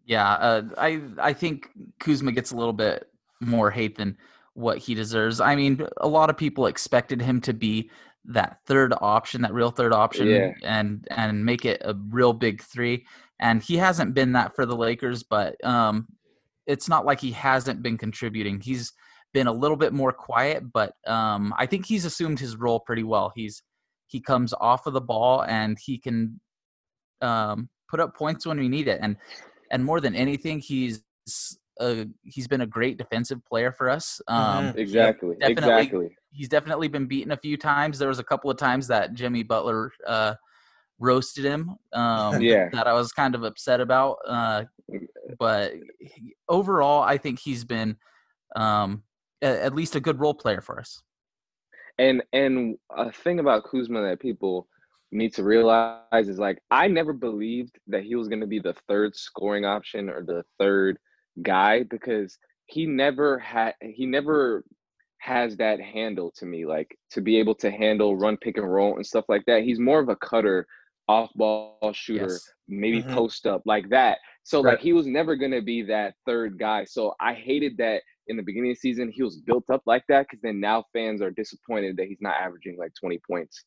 Yeah, 0.05 0.31
uh, 0.33 0.63
I 0.77 1.01
I 1.19 1.33
think 1.33 1.67
Kuzma 1.99 2.31
gets 2.31 2.51
a 2.51 2.55
little 2.55 2.73
bit 2.73 3.07
more 3.39 3.69
hate 3.71 3.97
than 3.97 4.17
what 4.53 4.77
he 4.77 4.93
deserves. 4.95 5.39
I 5.39 5.55
mean, 5.55 5.85
a 5.97 6.07
lot 6.07 6.29
of 6.29 6.37
people 6.37 6.65
expected 6.67 7.21
him 7.21 7.39
to 7.41 7.53
be 7.53 7.89
that 8.25 8.59
third 8.65 8.93
option, 9.01 9.41
that 9.41 9.53
real 9.53 9.71
third 9.71 9.93
option, 9.93 10.27
Yeah. 10.27 10.51
and 10.63 11.07
and 11.11 11.45
make 11.45 11.65
it 11.65 11.81
a 11.83 11.95
real 12.09 12.33
big 12.33 12.61
three. 12.61 13.05
And 13.39 13.61
he 13.63 13.77
hasn't 13.77 14.13
been 14.13 14.33
that 14.33 14.55
for 14.55 14.65
the 14.65 14.75
Lakers, 14.75 15.23
but 15.23 15.63
um, 15.65 16.07
it's 16.67 16.87
not 16.87 17.05
like 17.05 17.19
he 17.19 17.31
hasn't 17.31 17.81
been 17.81 17.97
contributing. 17.97 18.59
He's 18.61 18.93
been 19.33 19.47
a 19.47 19.51
little 19.51 19.77
bit 19.77 19.93
more 19.93 20.11
quiet, 20.11 20.71
but 20.71 20.93
um, 21.07 21.53
I 21.57 21.65
think 21.65 21.85
he's 21.85 22.05
assumed 22.05 22.39
his 22.39 22.55
role 22.57 22.79
pretty 22.79 23.03
well. 23.03 23.31
He's 23.35 23.63
he 24.07 24.19
comes 24.19 24.53
off 24.59 24.85
of 24.87 24.93
the 24.93 25.01
ball 25.01 25.43
and 25.43 25.77
he 25.79 25.97
can 25.97 26.39
um, 27.21 27.69
put 27.91 27.99
up 27.99 28.15
points 28.15 28.45
when 28.47 28.57
we 28.57 28.69
need 28.69 28.87
it. 28.87 28.99
And 29.03 29.17
and 29.69 29.83
more 29.85 29.99
than 30.01 30.15
anything, 30.15 30.59
he's 30.59 31.03
a, 31.79 32.05
he's 32.23 32.47
been 32.47 32.61
a 32.61 32.65
great 32.65 32.97
defensive 32.97 33.43
player 33.45 33.71
for 33.71 33.89
us. 33.89 34.21
Um, 34.27 34.65
Mhm. 34.73 34.77
Exactly. 34.77 35.35
definitely- 35.39 35.51
Exactly. 35.81 36.17
He's 36.33 36.49
definitely 36.49 36.87
been 36.87 37.07
beaten 37.07 37.31
a 37.31 37.37
few 37.37 37.57
times. 37.57 37.99
There 37.99 38.07
was 38.07 38.19
a 38.19 38.23
couple 38.23 38.49
of 38.49 38.57
times 38.57 38.87
that 38.87 39.13
Jimmy 39.13 39.43
Butler 39.43 39.91
uh, 40.07 40.35
roasted 40.99 41.43
him. 41.45 41.75
Um, 41.93 42.41
Yeah. 42.41 42.69
that 42.73 42.87
I 42.87 42.93
was 42.93 43.11
kind 43.11 43.35
of 43.35 43.43
upset 43.43 43.79
about. 43.81 44.17
Uh, 44.27 44.63
but 45.39 45.73
he- 45.99 46.35
overall, 46.49 47.01
I 47.03 47.17
think 47.17 47.39
he's 47.39 47.63
been 47.65 47.97
um, 48.55 49.03
a- 49.41 49.63
at 49.65 49.73
least 49.75 49.95
a 49.95 49.99
good 50.01 50.19
role 50.19 50.33
player 50.33 50.61
for 50.61 50.79
us. 50.79 51.01
And 51.97 52.23
and 52.33 52.77
a 52.95 53.11
thing 53.11 53.39
about 53.39 53.63
Kuzma 53.65 54.01
that 54.01 54.19
people 54.19 54.67
need 55.11 55.33
to 55.35 55.43
realize 55.43 55.95
is 56.01 56.39
like 56.39 56.59
I 56.71 56.87
never 56.87 57.13
believed 57.13 57.77
that 57.87 58.03
he 58.03 58.15
was 58.15 58.27
going 58.27 58.41
to 58.41 58.47
be 58.47 58.59
the 58.59 58.75
third 58.87 59.15
scoring 59.15 59.65
option 59.65 60.09
or 60.09 60.23
the 60.23 60.43
third 60.59 60.97
guy 61.41 61.83
because 61.83 62.37
he 62.65 62.85
never 62.85 63.37
had 63.39 63.73
he 63.81 64.05
never 64.05 64.63
has 65.19 65.55
that 65.57 65.79
handle 65.79 66.31
to 66.35 66.45
me 66.45 66.65
like 66.65 66.97
to 67.11 67.21
be 67.21 67.37
able 67.37 67.55
to 67.55 67.69
handle 67.71 68.17
run 68.17 68.37
pick 68.37 68.57
and 68.57 68.71
roll 68.71 68.95
and 68.95 69.05
stuff 69.05 69.25
like 69.29 69.43
that. 69.47 69.63
He's 69.63 69.79
more 69.79 69.99
of 69.99 70.09
a 70.09 70.15
cutter, 70.15 70.65
off 71.07 71.31
ball 71.35 71.77
shooter, 71.93 72.41
Yes. 72.41 72.53
maybe 72.67 73.03
Mhm. 73.03 73.07
post 73.09 73.45
up 73.45 73.61
like 73.65 73.89
that. 73.89 74.19
So 74.43 74.61
Right. 74.61 74.71
like 74.71 74.79
he 74.79 74.93
was 74.93 75.05
never 75.07 75.35
going 75.35 75.51
to 75.51 75.61
be 75.61 75.81
that 75.83 76.15
third 76.25 76.57
guy. 76.57 76.85
So 76.85 77.13
I 77.19 77.33
hated 77.33 77.77
that 77.77 78.01
in 78.27 78.37
the 78.37 78.43
beginning 78.43 78.71
of 78.71 78.77
the 78.77 78.79
season 78.79 79.11
he 79.11 79.23
was 79.23 79.41
built 79.41 79.65
up 79.71 79.83
like 79.85 80.03
that 80.09 80.27
because 80.27 80.41
then 80.41 80.59
now 80.59 80.85
fans 80.93 81.21
are 81.21 81.31
disappointed 81.31 81.97
that 81.97 82.07
he's 82.07 82.21
not 82.21 82.35
averaging 82.41 82.77
like 82.77 82.93
20 82.99 83.19
points. 83.29 83.63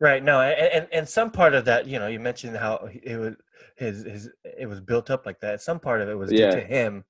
Right. 0.00 0.22
No, 0.22 0.40
and, 0.40 0.72
and 0.72 0.88
and 0.92 1.08
some 1.08 1.30
part 1.30 1.54
of 1.54 1.64
that, 1.66 1.86
you 1.86 1.98
know, 1.98 2.06
you 2.06 2.20
mentioned 2.20 2.56
how 2.56 2.88
it 3.02 3.16
was 3.16 3.36
his 3.76 4.04
his 4.04 4.30
it 4.44 4.66
was 4.66 4.80
built 4.80 5.10
up 5.10 5.26
like 5.26 5.40
that. 5.40 5.60
Some 5.60 5.78
part 5.78 6.00
of 6.00 6.08
it 6.08 6.14
was 6.14 6.30
due 6.30 6.50
to 6.50 6.60
him. 6.60 7.04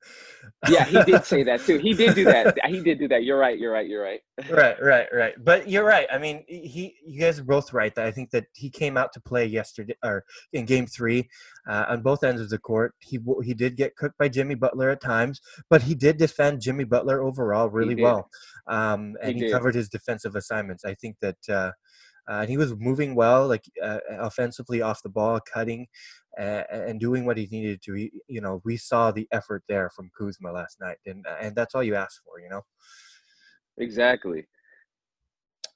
Yeah, 0.69 0.85
he 0.85 1.03
did 1.05 1.25
say 1.25 1.43
that 1.45 1.61
too. 1.61 1.79
He 1.79 1.95
did 1.95 2.15
do 2.15 2.25
that. 2.25 2.57
He 2.67 2.81
did 2.81 2.99
do 2.99 3.09
that. 3.09 3.23
You're 3.23 3.39
right. 3.39 3.59
You're 3.59 3.73
right. 3.73 3.87
You're 3.87 4.03
right. 4.03 4.21
right, 4.51 4.77
right, 4.83 5.07
right. 5.13 5.35
But 5.43 5.69
you're 5.69 5.85
right. 5.85 6.07
I 6.13 6.19
mean, 6.19 6.45
he, 6.49 6.97
you 7.07 7.21
guys 7.21 7.39
are 7.39 7.45
both 7.45 7.73
right. 7.73 7.95
That 7.95 8.07
I 8.07 8.11
think 8.11 8.31
that 8.31 8.47
he 8.55 8.71
came 8.71 8.97
out 8.97 9.13
to 9.13 9.21
play 9.21 9.47
yesterday 9.47 9.95
or 10.05 10.25
in 10.53 10.65
Game 10.65 10.87
Three, 10.87 11.29
uh, 11.69 11.87
on 11.89 12.03
both 12.03 12.25
ends 12.25 12.41
of 12.41 12.51
the 12.51 12.59
court. 12.59 12.95
He 12.99 13.21
he 13.45 13.55
did 13.55 13.77
get 13.77 13.97
cooked 13.97 14.19
by 14.19 14.29
Jimmy 14.29 14.57
Butler 14.57 14.91
at 14.91 15.01
times, 15.01 15.41
but 15.71 15.83
he 15.83 15.95
did 15.95 16.17
defend 16.17 16.61
Jimmy 16.61 16.85
Butler 16.85 17.23
overall 17.23 17.69
really 17.69 17.95
well, 17.95 18.29
um, 18.67 19.15
and 19.23 19.37
He 19.37 19.45
he, 19.45 19.51
covered 19.53 19.77
his 19.77 19.89
defensive 19.89 20.35
assignments. 20.35 20.85
I 20.85 20.95
think 20.95 21.17
that. 21.21 21.49
Uh, 21.49 21.73
uh, 22.29 22.41
and 22.41 22.51
he 22.51 22.57
was 22.57 22.75
moving 22.77 23.15
well, 23.15 23.47
like 23.47 23.65
uh, 23.83 23.99
offensively 24.19 24.83
off 24.83 25.03
the 25.03 25.09
ball, 25.09 25.41
cutting, 25.41 25.87
uh, 26.39 26.65
and 26.71 27.01
doing 27.01 27.25
what 27.25 27.37
he 27.37 27.47
needed 27.51 27.81
to. 27.83 27.95
He, 27.95 28.11
you 28.29 28.41
know, 28.41 28.61
we 28.65 28.77
saw 28.77 29.11
the 29.11 29.29
effort 29.33 29.63
there 29.69 29.91
from 29.95 30.11
Kuzma 30.19 30.53
last 30.53 30.81
night, 30.81 30.99
and 31.07 31.25
and 31.41 31.55
that's 31.55 31.75
all 31.75 31.83
you 31.83 31.95
ask 31.95 32.23
for, 32.25 32.41
you 32.41 32.49
know. 32.49 32.63
Exactly. 33.79 34.47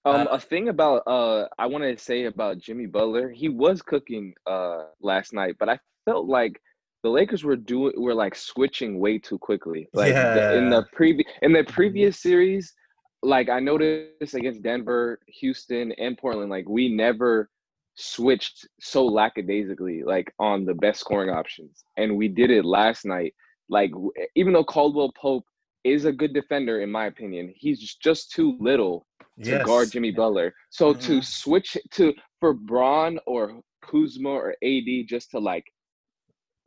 Um, 0.04 0.26
Uh, 0.28 0.30
a 0.33 0.40
thing 0.40 0.69
about 0.69 1.02
uh, 1.07 1.47
I 1.59 1.66
want 1.66 1.85
to 1.85 1.97
say 1.99 2.25
about 2.25 2.59
Jimmy 2.59 2.87
Butler. 2.87 3.30
He 3.30 3.49
was 3.49 3.83
cooking 3.83 4.33
uh 4.47 4.85
last 5.00 5.33
night, 5.33 5.57
but 5.59 5.69
I 5.69 5.78
felt 6.07 6.26
like 6.26 6.61
the 7.02 7.11
Lakers 7.11 7.45
were 7.45 7.57
doing 7.57 7.92
were 7.97 8.14
like 8.14 8.35
switching 8.35 8.99
way 8.99 9.19
too 9.19 9.38
quickly. 9.38 9.88
Like 9.92 10.14
the, 10.14 10.57
in 10.57 10.71
the 10.71 10.85
previous 10.92 11.28
in 11.42 11.52
the 11.52 11.64
previous 11.64 12.19
series, 12.19 12.73
like 13.22 13.48
I 13.48 13.60
noticed 13.60 14.06
against 14.06 14.62
Denver, 14.62 14.88
Houston, 15.26 15.60
and 15.64 16.16
Portland, 16.18 16.50
like 16.50 16.68
we 16.68 16.88
never 16.94 17.50
switched 17.94 18.66
so 18.80 19.04
lackadaisically 19.04 20.02
like 20.04 20.32
on 20.38 20.64
the 20.64 20.74
best 20.74 21.00
scoring 21.00 21.30
options, 21.30 21.84
and 21.96 22.16
we 22.16 22.28
did 22.28 22.50
it 22.50 22.64
last 22.64 23.04
night. 23.04 23.34
Like 23.68 23.90
even 24.36 24.52
though 24.52 24.64
Caldwell 24.64 25.12
Pope 25.20 25.44
is 25.84 26.04
a 26.04 26.12
good 26.12 26.32
defender 26.34 26.80
in 26.80 26.90
my 26.90 27.06
opinion, 27.06 27.52
he's 27.56 27.80
just 27.96 28.32
too 28.32 28.56
little 28.60 29.06
to 29.44 29.56
guard 29.58 29.90
Jimmy 29.92 30.10
Butler. 30.12 30.54
So 30.70 30.94
to 30.94 31.18
Mhm. 31.18 31.24
switch 31.24 31.76
to 31.92 32.14
for 32.38 32.52
Bron 32.54 33.18
or 33.26 33.60
Kuzma 33.82 34.30
or 34.30 34.54
AD 34.62 35.04
just 35.08 35.30
to 35.30 35.38
like 35.38 35.64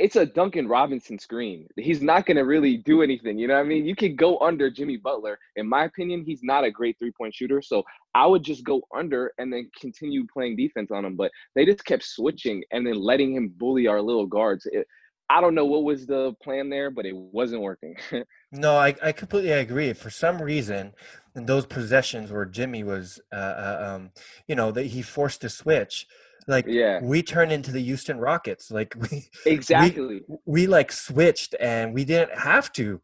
it's 0.04 0.18
a 0.18 0.26
Duncan 0.26 0.68
Robinson 0.68 1.18
screen. 1.18 1.66
He's 1.78 2.02
not 2.02 2.26
going 2.26 2.36
to 2.36 2.44
really 2.44 2.76
do 2.76 3.02
anything. 3.04 3.40
You 3.40 3.48
know 3.48 3.54
what 3.54 3.62
I 3.62 3.64
mean? 3.64 3.86
You 3.86 3.96
could 3.96 4.18
go 4.18 4.38
under 4.40 4.70
Jimmy 4.70 4.98
Butler. 4.98 5.40
In 5.56 5.66
my 5.66 5.86
opinion, 5.86 6.26
he's 6.26 6.42
not 6.44 6.66
a 6.66 6.72
great 6.72 7.00
three 7.00 7.14
point 7.14 7.34
shooter. 7.34 7.62
So 7.62 7.84
I 8.14 8.26
would 8.26 8.44
just 8.44 8.66
go 8.66 8.82
under 8.94 9.32
and 9.38 9.52
then 9.52 9.72
continue 9.80 10.28
playing 10.28 10.58
defense 10.58 10.92
on 10.92 11.06
him. 11.06 11.16
But 11.16 11.32
they 11.56 11.64
just 11.66 11.86
kept 11.86 12.04
switching 12.04 12.66
and 12.74 12.86
then 12.86 12.96
letting 12.96 13.34
him 13.34 13.54
bully 13.58 13.88
our 13.88 14.02
little 14.02 14.26
guards. 14.26 14.68
It, 14.70 14.86
I 15.30 15.40
don't 15.40 15.56
know 15.56 15.64
what 15.64 15.86
was 15.86 16.06
the 16.06 16.34
plan 16.44 16.70
there, 16.70 16.92
but 16.92 17.06
it 17.06 17.16
wasn't 17.16 17.62
working. 17.62 17.96
No, 18.56 18.76
I, 18.76 18.94
I 19.02 19.14
completely 19.14 19.50
agree. 19.50 19.94
For 19.94 20.12
some 20.12 20.40
reason, 20.40 20.94
in 21.36 21.48
those 21.48 21.66
possessions 21.66 22.32
where 22.32 22.46
Jimmy 22.46 22.84
was, 22.84 23.20
uh, 23.32 23.36
uh, 23.36 23.94
um, 23.96 24.12
you 24.48 24.54
know, 24.54 24.70
that 24.70 24.88
he 24.88 25.02
forced 25.02 25.42
to 25.42 25.50
switch, 25.50 26.06
like 26.48 26.66
Yeah. 26.68 27.00
we 27.02 27.24
turned 27.24 27.52
into 27.52 27.72
the 27.72 27.82
Houston 27.82 28.18
Rockets. 28.20 28.70
Like 28.72 28.96
we, 29.12 29.30
exactly. 29.46 30.22
we, 30.28 30.38
we 30.46 30.68
like 30.68 30.92
switched 30.92 31.56
and 31.60 31.94
we 31.94 32.06
didn't 32.06 32.38
have 32.38 32.72
to. 32.74 33.00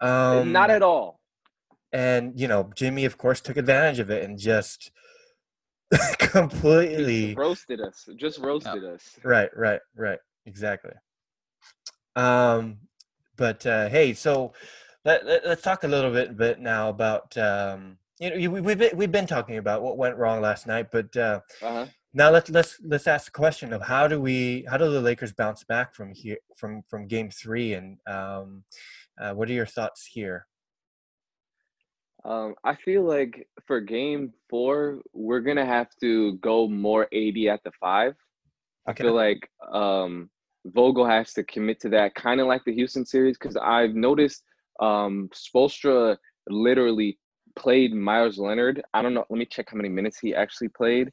Um, 0.00 0.52
not 0.52 0.70
at 0.70 0.82
all. 0.82 1.20
And 1.92 2.38
you 2.38 2.48
know, 2.48 2.70
Jimmy, 2.74 3.04
of 3.04 3.16
course, 3.18 3.40
took 3.40 3.56
advantage 3.56 3.98
of 4.00 4.10
it 4.10 4.24
and 4.24 4.38
just 4.38 4.90
He 5.92 5.98
completely 6.18 7.34
roasted 7.34 7.80
us. 7.80 8.08
Just 8.16 8.38
roasted 8.40 8.84
us. 8.84 9.16
Right, 9.22 9.50
right, 9.56 9.80
right. 9.96 10.18
Exactly. 10.46 10.92
Um, 12.16 12.78
but 13.36 13.64
uh, 13.66 13.88
hey, 13.88 14.12
so 14.14 14.52
let, 15.04 15.24
let, 15.26 15.44
us 15.44 15.62
talk 15.62 15.84
a 15.84 15.88
little 15.88 16.10
bit, 16.12 16.36
bit 16.36 16.60
now 16.60 16.88
about 16.88 17.36
um, 17.36 17.98
you 18.20 18.30
know 18.30 18.36
you- 18.36 18.50
we, 18.50 18.60
we've 18.60 18.78
been, 18.78 18.96
we've 18.96 19.12
been 19.12 19.26
talking 19.26 19.56
about 19.56 19.82
what 19.82 19.96
went 19.96 20.16
wrong 20.16 20.40
last 20.40 20.66
night, 20.66 20.88
but 20.92 21.16
uh, 21.16 21.40
Uh-huh. 21.62 21.86
Now 22.16 22.30
let's 22.30 22.48
let's 22.48 22.80
let's 22.84 23.08
ask 23.08 23.24
the 23.24 23.32
question 23.32 23.72
of 23.72 23.82
how 23.82 24.06
do 24.06 24.20
we 24.20 24.64
how 24.70 24.76
do 24.76 24.88
the 24.88 25.00
Lakers 25.00 25.32
bounce 25.32 25.64
back 25.64 25.96
from 25.96 26.14
here 26.14 26.38
from 26.56 26.82
from 26.88 27.08
Game 27.08 27.28
Three, 27.28 27.74
and 27.74 27.98
um, 28.06 28.62
uh, 29.20 29.32
what 29.32 29.50
are 29.50 29.52
your 29.52 29.66
thoughts 29.66 30.06
here? 30.06 30.46
Um, 32.24 32.54
I 32.62 32.76
feel 32.76 33.02
like 33.02 33.48
for 33.66 33.80
game 33.80 34.32
four, 34.48 35.00
we're 35.12 35.40
gonna 35.40 35.66
have 35.66 35.88
to 36.02 36.34
go 36.34 36.68
more 36.68 37.08
AD 37.12 37.36
at 37.50 37.64
the 37.64 37.72
five. 37.80 38.14
I 38.86 38.92
feel 38.92 39.14
like 39.14 39.50
um, 39.72 40.30
Vogel 40.66 41.06
has 41.06 41.32
to 41.32 41.42
commit 41.42 41.80
to 41.80 41.88
that, 41.88 42.14
kind 42.14 42.40
of 42.40 42.46
like 42.46 42.62
the 42.64 42.74
Houston 42.74 43.04
series, 43.04 43.36
because 43.36 43.56
I've 43.56 43.96
noticed 43.96 44.44
um, 44.78 45.28
Spoelstra 45.34 46.16
literally 46.48 47.18
played 47.56 47.92
Meyers 47.92 48.38
Leonard. 48.38 48.82
I 48.94 49.02
don't 49.02 49.14
know. 49.14 49.24
Let 49.28 49.38
me 49.38 49.46
check 49.46 49.70
how 49.70 49.76
many 49.76 49.88
minutes 49.88 50.20
he 50.20 50.32
actually 50.32 50.68
played. 50.68 51.10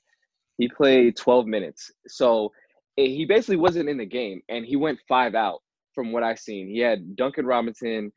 He 0.61 0.67
played 0.67 1.17
12 1.17 1.47
minutes, 1.47 1.91
so 2.05 2.51
he 2.95 3.25
basically 3.25 3.55
wasn't 3.55 3.89
in 3.89 3.97
the 3.97 4.05
game, 4.05 4.43
and 4.47 4.63
he 4.63 4.75
went 4.75 4.99
five 5.09 5.33
out 5.33 5.59
from 5.95 6.11
what 6.11 6.21
I've 6.21 6.37
seen. 6.37 6.67
He 6.67 6.77
had 6.77 7.15
Duncan 7.15 7.47
Robinson, 7.47 8.11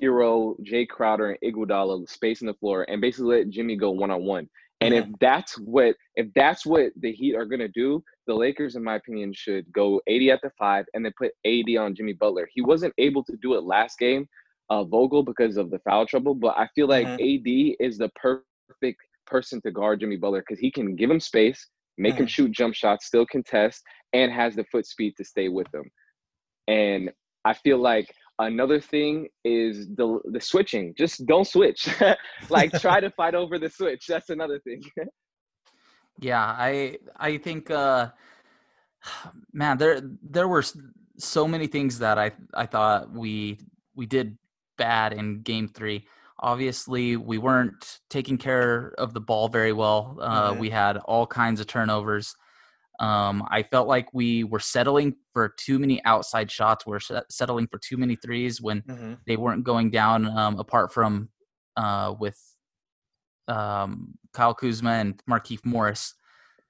Herro, 0.00 0.54
Jay 0.62 0.86
Crowder, 0.86 1.30
and 1.30 1.38
Iguodala 1.42 2.08
spacing 2.08 2.46
the 2.46 2.54
floor, 2.54 2.86
and 2.88 3.00
basically 3.00 3.38
let 3.38 3.50
Jimmy 3.50 3.74
go 3.74 3.90
one 3.90 4.12
on 4.12 4.22
one. 4.22 4.48
And 4.80 4.94
if 4.94 5.06
that's 5.20 5.58
what 5.58 5.96
if 6.14 6.28
that's 6.36 6.64
what 6.64 6.92
the 7.00 7.10
Heat 7.10 7.34
are 7.34 7.46
gonna 7.46 7.66
do, 7.66 8.00
the 8.28 8.34
Lakers, 8.34 8.76
in 8.76 8.84
my 8.84 8.94
opinion, 8.94 9.32
should 9.34 9.66
go 9.72 10.00
AD 10.08 10.22
at 10.28 10.40
the 10.40 10.50
five 10.56 10.84
and 10.94 11.04
then 11.04 11.12
put 11.18 11.32
AD 11.44 11.76
on 11.80 11.96
Jimmy 11.96 12.12
Butler. 12.12 12.48
He 12.54 12.60
wasn't 12.60 12.94
able 12.96 13.24
to 13.24 13.36
do 13.42 13.54
it 13.54 13.64
last 13.64 13.98
game, 13.98 14.28
uh, 14.70 14.84
Vogel, 14.84 15.24
because 15.24 15.56
of 15.56 15.70
the 15.70 15.80
foul 15.80 16.06
trouble. 16.06 16.36
But 16.36 16.56
I 16.56 16.68
feel 16.76 16.86
like 16.86 17.08
AD 17.08 17.74
is 17.80 17.98
the 17.98 18.08
perfect 18.14 19.00
person 19.26 19.60
to 19.62 19.72
guard 19.72 19.98
Jimmy 19.98 20.16
Butler 20.16 20.44
because 20.46 20.60
he 20.60 20.70
can 20.70 20.94
give 20.94 21.10
him 21.10 21.18
space, 21.18 21.66
make 21.98 22.14
him 22.14 22.26
Mhm. 22.26 22.30
shoot 22.30 22.50
jump 22.52 22.74
shots, 22.74 23.06
still 23.06 23.26
contest, 23.26 23.82
and 24.12 24.32
has 24.32 24.54
the 24.54 24.64
foot 24.64 24.86
speed 24.86 25.14
to 25.16 25.24
stay 25.24 25.48
with 25.48 25.66
him. 25.74 25.90
And 26.68 27.10
I 27.44 27.54
feel 27.54 27.78
like 27.78 28.12
another 28.38 28.80
thing 28.80 29.28
is 29.44 29.88
the 29.96 30.20
the 30.32 30.40
switching. 30.40 30.94
Just 30.96 31.26
don't 31.26 31.46
switch. 31.46 31.88
like 32.50 32.72
try 32.84 33.00
to 33.00 33.10
fight 33.10 33.34
over 33.34 33.58
the 33.58 33.68
switch. 33.68 34.06
That's 34.06 34.30
another 34.30 34.60
thing. 34.60 34.82
Yeah, 36.20 36.42
I 36.44 36.98
I 37.16 37.38
think 37.38 37.70
uh 37.70 38.10
man, 39.52 39.78
there 39.78 40.00
there 40.22 40.48
were 40.48 40.64
so 41.16 41.46
many 41.46 41.66
things 41.68 41.98
that 42.00 42.18
I 42.18 42.32
I 42.54 42.66
thought 42.66 43.12
we 43.12 43.58
we 43.94 44.06
did 44.06 44.36
bad 44.76 45.12
in 45.12 45.42
game 45.42 45.68
3. 45.68 46.06
Obviously, 46.40 47.16
we 47.16 47.38
weren't 47.38 48.00
taking 48.10 48.38
care 48.38 48.94
of 48.98 49.12
the 49.14 49.20
ball 49.20 49.48
very 49.48 49.72
well. 49.72 50.18
Uh 50.20 50.54
we 50.54 50.70
had 50.70 50.98
all 50.98 51.26
kinds 51.26 51.60
of 51.60 51.66
turnovers. 51.66 52.34
Um 53.00 53.46
I 53.50 53.62
felt 53.62 53.88
like 53.88 54.12
we 54.14 54.44
were 54.44 54.60
settling 54.60 55.16
for 55.32 55.54
too 55.58 55.78
many 55.78 56.02
outside 56.04 56.50
shots. 56.50 56.86
We're 56.86 57.00
settling 57.30 57.66
for 57.68 57.78
too 57.78 57.96
many 57.96 58.16
threes 58.16 58.60
when 58.60 58.82
hmm 58.86 59.14
they 59.26 59.36
weren't 59.36 59.64
going 59.64 59.90
down 59.90 60.26
um, 60.26 60.58
apart 60.58 60.92
from 60.92 61.28
uh, 61.76 62.14
with 62.18 62.38
um, 63.46 64.14
Kyle 64.32 64.54
Kuzma 64.54 64.90
and 64.90 65.22
Markieff 65.28 65.64
Morris. 65.64 66.14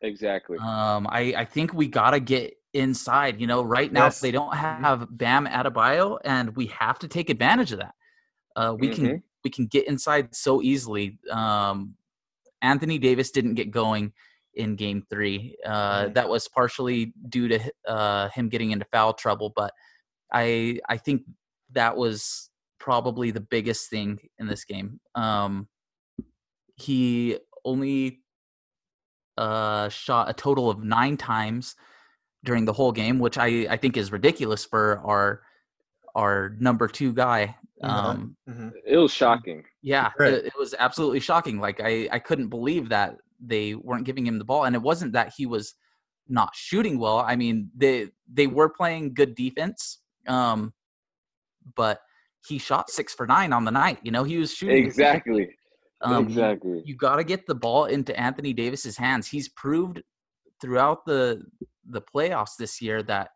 exactly. 0.01 0.59
Um, 0.59 1.07
I, 1.11 1.35
I 1.37 1.45
think 1.45 1.73
we 1.73 1.89
got 1.89 2.11
to 2.11 2.21
get 2.21 2.55
inside. 2.75 3.41
You 3.41 3.47
know, 3.47 3.63
right 3.63 3.93
now 3.93 4.07
Yes. 4.07 4.21
they 4.21 4.31
don't 4.31 4.53
Mm-hmm. 4.55 4.83
have 4.85 5.07
Bam 5.11 5.47
Adebayo, 5.47 6.19
and 6.25 6.55
we 6.57 6.67
have 6.67 6.99
to 7.01 7.09
take 7.09 7.31
advantage 7.31 7.73
of 7.73 7.79
that. 7.79 7.95
Uh, 8.57 8.75
we 8.79 8.89
Mm-hmm. 8.89 8.95
can 8.95 9.23
we 9.49 9.51
can 9.51 9.67
get 9.67 9.89
inside 9.89 10.35
so 10.35 10.61
easily. 10.61 11.19
Um, 11.31 11.95
Anthony 12.61 12.99
Davis 12.99 13.31
didn't 13.31 13.55
get 13.55 13.71
going 13.71 14.13
in 14.53 14.77
Game 14.77 15.03
Three. 15.09 15.57
Uh. 15.65 16.09
That 16.09 16.29
was 16.29 16.49
partially 16.49 17.15
due 17.31 17.49
to 17.49 17.59
uh, 17.87 18.29
him 18.29 18.51
getting 18.51 18.73
into 18.73 18.85
foul 18.93 19.15
trouble, 19.15 19.51
but 19.57 19.73
I 20.31 20.81
I 20.87 20.99
think 20.99 21.23
that 21.73 21.97
was 21.97 22.51
probably 22.79 23.31
the 23.31 23.41
biggest 23.41 23.89
thing 23.89 24.19
in 24.39 24.47
this 24.47 24.65
game. 24.65 25.01
Um, 25.15 25.69
he 26.77 27.39
only 27.65 28.21
uh, 29.39 29.89
shot 29.89 30.29
a 30.29 30.35
total 30.35 30.69
of 30.69 30.85
nine 30.85 31.17
times 31.17 31.75
during 32.45 32.67
the 32.67 32.73
whole 32.73 32.93
game, 32.93 33.19
which 33.19 33.39
I, 33.39 33.67
I 33.71 33.77
think 33.79 33.97
is 33.97 34.13
ridiculous 34.13 34.67
for 34.67 35.01
our 35.05 35.43
our 36.15 36.57
number 36.61 36.87
two 36.89 37.13
guy. 37.15 37.57
Mhm. 37.83 37.89
Um, 37.89 38.37
hmm 38.47 38.69
It 38.87 38.97
was 38.97 39.13
shocking. 39.13 39.65
yeah, 39.83 40.11
Right. 40.19 40.33
it, 40.35 40.47
it 40.47 40.53
was 40.59 40.75
absolutely 40.79 41.21
shocking. 41.21 41.61
Like 41.61 41.81
I, 41.81 42.09
I 42.11 42.19
couldn't 42.19 42.49
believe 42.49 42.89
that 42.89 43.17
they 43.41 43.75
weren't 43.75 44.05
giving 44.05 44.27
him 44.27 44.39
the 44.39 44.45
ball, 44.45 44.65
and 44.65 44.75
it 44.75 44.83
wasn't 44.83 45.13
that 45.13 45.33
he 45.37 45.47
was 45.47 45.75
not 46.29 46.55
shooting 46.55 46.99
well. 46.99 47.19
I 47.21 47.37
mean, 47.37 47.71
they 47.77 48.09
they 48.33 48.47
were 48.47 48.69
playing 48.69 49.15
good 49.15 49.35
defense, 49.35 50.01
um, 50.27 50.73
but 51.77 52.01
he 52.47 52.59
shot 52.59 52.91
six 52.91 53.15
for 53.15 53.27
nine 53.27 53.53
on 53.53 53.65
the 53.65 53.71
night. 53.71 53.99
You 54.03 54.11
know, 54.11 54.25
he 54.25 54.39
was 54.39 54.53
shooting 54.55 54.85
Exactly. 54.85 55.49
Um, 56.01 56.13
you- 56.25 56.29
exactly. 56.31 56.83
you 56.85 56.95
got 56.97 57.17
to 57.17 57.25
get 57.25 57.47
the 57.47 57.55
ball 57.55 57.87
into 57.87 58.19
Anthony 58.19 58.53
Davis's 58.53 58.97
hands. 58.97 59.27
He's 59.27 59.49
proved 59.49 60.03
throughout 60.61 61.05
the 61.07 61.43
the 61.91 62.03
playoffs 62.03 62.57
this 62.59 62.81
year 62.83 63.03
that 63.05 63.31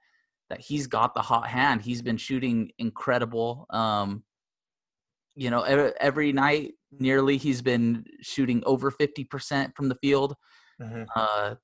that 0.50 0.60
he's 0.60 0.86
got 0.86 1.14
the 1.14 1.22
hot 1.22 1.46
hand. 1.48 1.80
He's 1.82 2.02
been 2.02 2.16
shooting 2.18 2.70
incredible. 2.78 3.66
Um, 3.70 4.22
you 5.34 5.50
know, 5.50 5.62
every, 5.62 5.92
every 6.00 6.32
night 6.32 6.74
nearly 6.90 7.36
he's 7.38 7.62
been 7.62 8.04
shooting 8.20 8.62
over 8.66 8.90
fifty 8.90 9.24
percent 9.24 9.74
from 9.76 9.88
the 9.88 9.96
field. 9.96 10.34
hmm 10.80 11.04
Uh, 11.14 11.54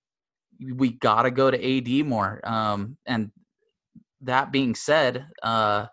we 0.74 0.90
got 0.90 1.22
to 1.22 1.30
go 1.30 1.50
to 1.50 1.58
AD 2.02 2.06
more. 2.06 2.40
Um, 2.44 2.96
and 3.06 3.30
that 4.22 4.50
being 4.50 4.74
said, 4.74 5.26
uh, 5.42 5.86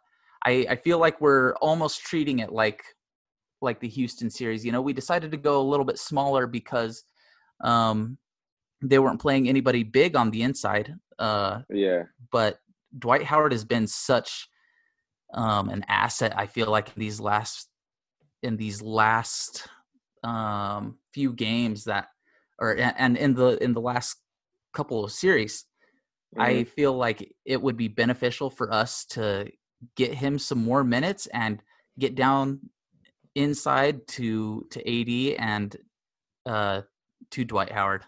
I 0.46 0.66
I 0.70 0.76
feel 0.76 1.00
like 1.00 1.22
we're 1.22 1.54
almost 1.56 2.02
treating 2.02 2.40
it 2.40 2.52
like 2.52 2.84
like 3.62 3.80
the 3.80 3.88
Houston 3.90 4.30
series. 4.30 4.66
You 4.66 4.72
know, 4.72 4.82
we 4.82 4.94
decided 4.94 5.32
to 5.32 5.38
go 5.38 5.62
a 5.62 5.70
little 5.70 5.86
bit 5.86 6.00
smaller 6.00 6.48
because 6.48 7.04
um, 7.64 8.18
they 8.82 9.00
weren't 9.00 9.22
playing 9.22 9.48
anybody 9.50 9.84
big 9.84 10.16
on 10.16 10.32
the 10.32 10.44
inside. 10.44 10.94
Uh, 11.20 11.62
Yeah. 11.70 12.04
but 12.32 12.60
Dwight 13.00 13.24
Howard 13.24 13.52
has 13.52 13.66
been 13.66 13.88
such 13.88 14.48
um, 15.34 15.70
an 15.70 15.86
asset. 15.88 16.38
I 16.38 16.48
feel 16.48 16.70
like 16.70 16.90
in 16.90 17.00
these 17.00 17.20
last 17.20 17.70
in 18.44 18.58
these 18.58 18.82
last 18.82 19.68
um, 20.24 20.98
few 21.14 21.34
games 21.34 21.86
that, 21.86 22.08
or 22.60 22.76
and 22.78 23.18
in 23.18 23.34
the 23.34 23.62
in 23.64 23.74
the 23.74 23.82
last 23.82 24.18
couple 24.74 25.04
of 25.04 25.12
series, 25.12 25.66
I 26.38 26.64
Mhm. 26.64 26.68
feel 26.68 26.94
like 26.94 27.34
it 27.46 27.62
would 27.62 27.78
be 27.78 27.88
beneficial 27.88 28.50
for 28.50 28.72
us 28.74 29.06
to 29.08 29.52
get 29.96 30.14
him 30.14 30.40
some 30.40 30.64
more 30.64 30.84
minutes 30.84 31.28
and 31.28 31.62
get 32.00 32.16
down 32.16 32.70
inside 33.36 34.08
to 34.08 34.66
to 34.72 34.80
AD 34.90 35.36
and 35.38 35.76
uh, 36.46 36.82
to 37.32 37.46
Dwight 37.46 37.72
Howard. 37.72 38.04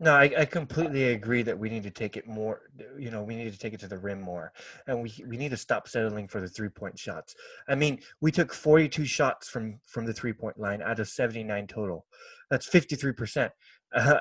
No, 0.00 0.12
I, 0.12 0.30
I 0.38 0.44
completely 0.44 1.12
agree 1.12 1.42
that 1.42 1.56
we 1.56 1.70
need 1.70 1.84
to 1.84 1.90
take 1.90 2.16
it 2.16 2.26
more. 2.26 2.62
You 2.98 3.10
know, 3.10 3.22
we 3.22 3.36
need 3.36 3.52
to 3.52 3.58
take 3.58 3.74
it 3.74 3.80
to 3.80 3.86
the 3.86 3.98
rim 3.98 4.20
more, 4.20 4.52
and 4.88 5.00
we 5.00 5.14
we 5.26 5.36
need 5.36 5.50
to 5.50 5.56
stop 5.56 5.86
settling 5.86 6.26
for 6.26 6.40
the 6.40 6.48
three 6.48 6.68
point 6.68 6.98
shots. 6.98 7.36
I 7.68 7.76
mean, 7.76 8.00
we 8.20 8.32
took 8.32 8.52
forty 8.52 8.88
two 8.88 9.04
shots 9.04 9.48
from 9.48 9.78
from 9.86 10.04
the 10.04 10.12
three 10.12 10.32
point 10.32 10.58
line 10.58 10.82
out 10.82 10.98
of 10.98 11.08
seventy 11.08 11.44
nine 11.44 11.68
total. 11.68 12.06
That's 12.50 12.66
fifty 12.66 12.96
three 12.96 13.12
percent. 13.12 13.52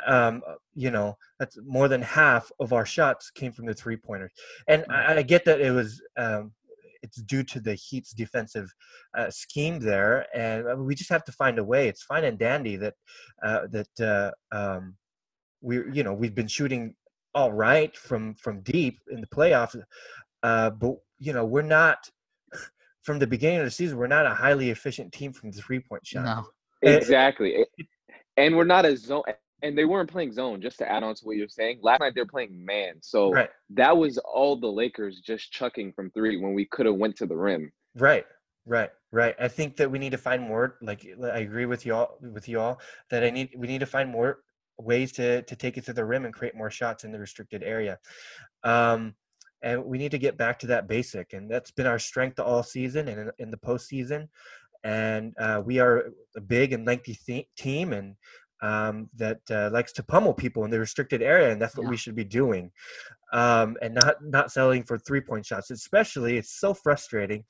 Um, 0.06 0.44
you 0.76 0.92
know, 0.92 1.18
that's 1.40 1.58
more 1.66 1.88
than 1.88 2.04
half 2.04 2.52
of 2.60 2.72
our 2.72 2.86
shots 2.86 3.32
came 3.32 3.52
from 3.52 3.66
the 3.66 3.74
three 3.74 3.98
pointers. 3.98 4.32
And 4.68 4.86
I, 4.90 5.18
I 5.18 5.22
get 5.24 5.44
that 5.46 5.60
it 5.60 5.72
was 5.72 6.00
um, 6.16 6.52
it's 7.02 7.18
due 7.24 7.44
to 7.46 7.60
the 7.60 7.74
Heat's 7.74 8.14
defensive 8.14 8.72
uh, 9.18 9.32
scheme 9.32 9.80
there, 9.80 10.28
and 10.36 10.68
uh, 10.68 10.76
we 10.76 10.94
just 10.94 11.10
have 11.10 11.24
to 11.26 11.32
find 11.32 11.58
a 11.58 11.64
way. 11.64 11.88
It's 11.88 12.04
fine 12.04 12.26
and 12.26 12.38
dandy 12.38 12.76
that 12.76 12.94
uh, 13.42 13.68
that. 13.72 14.00
Uh, 14.00 14.56
um, 14.56 14.98
we 15.64 15.78
you 15.92 16.04
know 16.04 16.14
we've 16.14 16.36
been 16.36 16.48
shooting 16.48 16.94
all 17.34 17.52
right 17.52 17.96
from 17.98 18.36
from 18.36 18.62
deep 18.62 19.00
in 19.10 19.22
the 19.22 19.28
playoffs 19.28 19.76
uh 20.44 20.70
but 20.70 20.96
you 21.18 21.34
know 21.34 21.46
we're 21.46 21.62
not 21.64 22.10
from 23.02 23.18
the 23.18 23.26
beginning 23.26 23.60
of 23.60 23.66
the 23.66 23.72
season 23.72 23.98
we're 23.98 24.08
not 24.08 24.26
a 24.26 24.34
highly 24.36 24.70
efficient 24.70 25.12
team 25.12 25.34
from 25.34 25.50
the 25.52 25.62
three 25.62 25.80
point 25.80 26.06
shot 26.06 26.24
No, 26.26 26.46
Eh, 26.84 26.96
Exactly. 26.98 27.66
And 28.38 28.56
we're 28.58 28.66
not 28.66 28.86
a 28.86 28.96
zone 28.98 29.24
and 29.62 29.78
they 29.78 29.86
weren't 29.86 30.12
playing 30.12 30.34
zone, 30.34 30.62
just 30.62 30.78
to 30.80 30.92
add 30.92 31.04
on 31.04 31.16
to 31.16 31.22
what 31.24 31.38
you're 31.38 31.48
saying. 31.48 31.80
Last 31.82 32.02
night 32.02 32.12
they're 32.14 32.26
playing 32.26 32.66
man. 32.66 32.96
So 33.02 33.32
right 33.32 33.50
that 33.72 33.96
was 33.96 34.18
all 34.20 34.58
the 34.58 34.68
Lakers 34.68 35.22
just 35.22 35.52
chucking 35.54 35.94
from 35.94 36.12
three 36.12 36.36
when 36.38 36.54
we 36.54 36.66
could 36.66 36.86
have 36.86 36.96
went 36.96 37.16
to 37.18 37.26
the 37.26 37.38
rim. 37.38 37.72
right 37.96 38.26
right 38.66 38.92
right 39.12 39.36
i 39.42 39.48
think 39.48 39.76
that 39.76 39.92
we 39.92 40.00
need 40.00 40.12
to 40.12 40.18
find 40.18 40.42
more 40.42 40.78
like 40.82 41.06
i 41.34 41.40
agree 41.40 41.66
with 41.66 41.86
you 41.86 41.94
all 41.94 42.18
with 42.22 42.48
you 42.48 42.58
all 42.62 42.80
that 43.10 43.22
i 43.22 43.30
need 43.30 43.50
we 43.58 43.68
need 43.68 43.80
to 43.82 43.86
find 43.86 44.10
more 44.10 44.40
ways 44.78 45.12
to 45.14 45.42
to 45.44 45.56
take 45.56 45.78
it 45.78 45.86
to 45.86 45.94
the 45.94 46.06
rim 46.06 46.26
and 46.26 46.34
create 46.34 46.56
more 46.56 46.72
shots 46.72 47.04
in 47.04 47.12
the 47.12 47.20
restricted 47.20 47.64
area. 47.64 48.00
Um 48.64 49.16
and 49.62 49.84
we 49.86 49.98
need 49.98 50.12
to 50.12 50.18
get 50.18 50.38
back 50.38 50.60
to 50.60 50.68
that 50.68 50.88
basic 50.88 51.34
and 51.34 51.50
that's 51.50 51.72
been 51.72 51.88
our 51.88 52.00
strength 52.00 52.40
all 52.40 52.64
season 52.64 53.08
and 53.08 53.20
in, 53.22 53.32
in 53.40 53.52
the 53.52 53.58
postseason. 53.58 54.28
And 54.84 55.34
uh, 55.40 55.62
we 55.66 55.80
are 55.80 56.12
a 56.36 56.42
big 56.42 56.74
and 56.74 56.86
lengthy 56.86 57.16
th- 57.26 57.48
team 57.56 57.94
and 57.94 58.16
um, 58.62 59.10
that 59.16 59.40
uh, 59.50 59.70
likes 59.72 59.94
to 59.94 60.04
pummel 60.04 60.34
people 60.34 60.66
in 60.66 60.72
the 60.72 60.80
restricted 60.80 61.22
area 61.22 61.52
and 61.52 61.62
that's 61.62 61.78
what 61.78 61.84
Yeah. 61.84 61.92
we 61.92 61.98
should 61.98 62.16
be 62.16 62.26
doing. 62.26 62.72
Um, 63.32 63.78
and 63.82 63.96
not 63.96 64.16
not 64.22 64.52
selling 64.52 64.84
for 64.84 64.98
three 64.98 65.22
point 65.22 65.46
shots 65.46 65.72
especially 65.72 66.38
it's 66.38 66.60
so 66.60 66.74
frustrating 66.74 67.46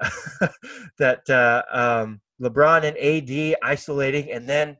that 0.98 1.28
uh, 1.30 1.62
um, 1.70 2.20
lebron 2.40 2.84
and 2.84 2.96
ad 2.98 3.56
isolating 3.62 4.32
and 4.32 4.48
then 4.48 4.76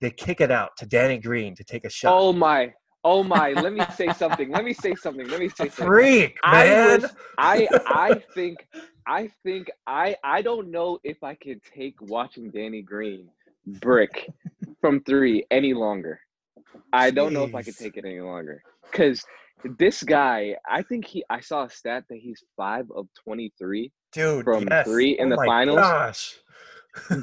they 0.00 0.10
kick 0.10 0.40
it 0.40 0.50
out 0.50 0.70
to 0.78 0.86
danny 0.86 1.18
green 1.18 1.54
to 1.54 1.64
take 1.64 1.84
a 1.84 1.90
shot 1.90 2.12
Oh 2.14 2.32
my, 2.32 2.72
oh 3.04 3.22
my, 3.22 3.52
let 3.52 3.72
me 3.72 3.82
say 3.96 4.08
something. 4.16 4.50
Let 4.50 4.64
me 4.64 4.72
say 4.74 4.94
something. 4.94 5.26
Let 5.28 5.40
me 5.40 5.48
say 5.48 5.68
something. 5.68 5.86
freak 5.86 6.38
I 6.44 6.64
man 6.64 7.00
was 7.02 7.10
I 7.38 7.68
I 7.86 8.14
think 8.34 8.66
I 9.06 9.30
think 9.44 9.70
I 9.86 10.16
I 10.24 10.42
don't 10.42 10.70
know 10.70 10.98
if 11.04 11.22
I 11.24 11.34
could 11.34 11.60
take 11.62 11.94
watching 12.00 12.50
Danny 12.50 12.82
Green 12.82 13.28
brick 13.66 14.28
from 14.80 15.02
three 15.04 15.44
any 15.50 15.74
longer. 15.74 16.20
I 16.92 17.10
don't 17.10 17.32
know 17.32 17.44
if 17.44 17.54
I 17.54 17.62
could 17.62 17.74
Jeez. 17.74 17.78
take 17.78 17.96
it 17.96 18.04
any 18.04 18.20
longer 18.20 18.62
because 18.90 19.24
this 19.78 20.02
guy. 20.02 20.56
I 20.68 20.82
think 20.82 21.06
he. 21.06 21.24
I 21.30 21.40
saw 21.40 21.64
a 21.64 21.70
stat 21.70 22.04
that 22.08 22.18
he's 22.18 22.42
five 22.56 22.86
of 22.94 23.06
twenty 23.24 23.52
three. 23.58 23.92
dude 24.12 24.44
from 24.44 24.66
yes. 24.70 24.86
three 24.86 25.18
in 25.18 25.26
Oh 25.26 25.30
the 25.30 25.36
my 25.36 25.46
finals. 25.46 25.76
gosh 25.78 26.34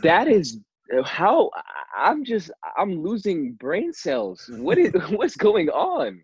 That 0.04 0.28
is 0.28 0.60
how 1.04 1.52
I'm 1.97 2.23
just 2.23 2.52
I'm 2.78 3.02
losing 3.02 3.54
brain 3.54 3.93
cells. 3.93 4.50
What 4.54 4.78
is 4.78 4.91
what's 5.10 5.36
going 5.36 5.69
on? 5.69 6.23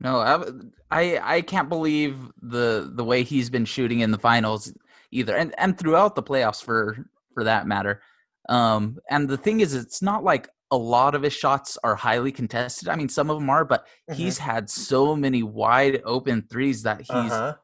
No, 0.00 0.18
I, 0.18 0.44
I 0.90 1.36
I 1.36 1.40
can't 1.42 1.68
believe 1.68 2.16
the 2.42 2.90
the 2.94 3.04
way 3.04 3.22
he's 3.22 3.50
been 3.50 3.64
shooting 3.64 4.00
in 4.00 4.10
the 4.10 4.18
finals 4.18 4.72
either, 5.10 5.36
and 5.36 5.54
and 5.58 5.78
throughout 5.78 6.14
the 6.14 6.22
playoffs 6.22 6.62
for 6.62 7.06
for 7.34 7.44
that 7.44 7.66
matter. 7.66 8.02
Um, 8.48 8.98
and 9.10 9.28
the 9.28 9.36
thing 9.36 9.60
is, 9.60 9.74
it's 9.74 10.02
not 10.02 10.24
like 10.24 10.48
a 10.70 10.76
lot 10.76 11.14
of 11.14 11.22
his 11.22 11.32
shots 11.32 11.76
are 11.84 11.94
highly 11.94 12.32
contested. 12.32 12.88
I 12.88 12.96
mean, 12.96 13.08
some 13.08 13.28
of 13.28 13.38
them 13.38 13.50
are, 13.50 13.64
but 13.64 13.86
mm-hmm. 14.08 14.14
he's 14.14 14.38
had 14.38 14.70
so 14.70 15.14
many 15.14 15.42
wide 15.42 16.00
open 16.04 16.42
threes 16.50 16.82
that 16.84 17.00
he's 17.00 17.10
uh-huh. 17.10 17.54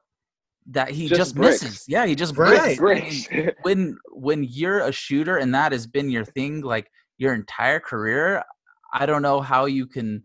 That 0.70 0.90
he 0.90 1.08
just, 1.08 1.18
just 1.18 1.36
misses. 1.36 1.84
Yeah, 1.88 2.06
he 2.06 2.14
just 2.14 2.34
breaks. 2.34 2.80
I 2.80 3.26
mean, 3.30 3.52
when 3.62 3.98
when 4.10 4.44
you're 4.44 4.80
a 4.80 4.92
shooter 4.92 5.36
and 5.36 5.54
that 5.54 5.72
has 5.72 5.86
been 5.86 6.10
your 6.10 6.24
thing, 6.24 6.60
like 6.60 6.90
your 7.18 7.34
entire 7.34 7.80
career, 7.80 8.42
I 8.92 9.06
don't 9.06 9.22
know 9.22 9.40
how 9.40 9.66
you 9.66 9.86
can 9.86 10.24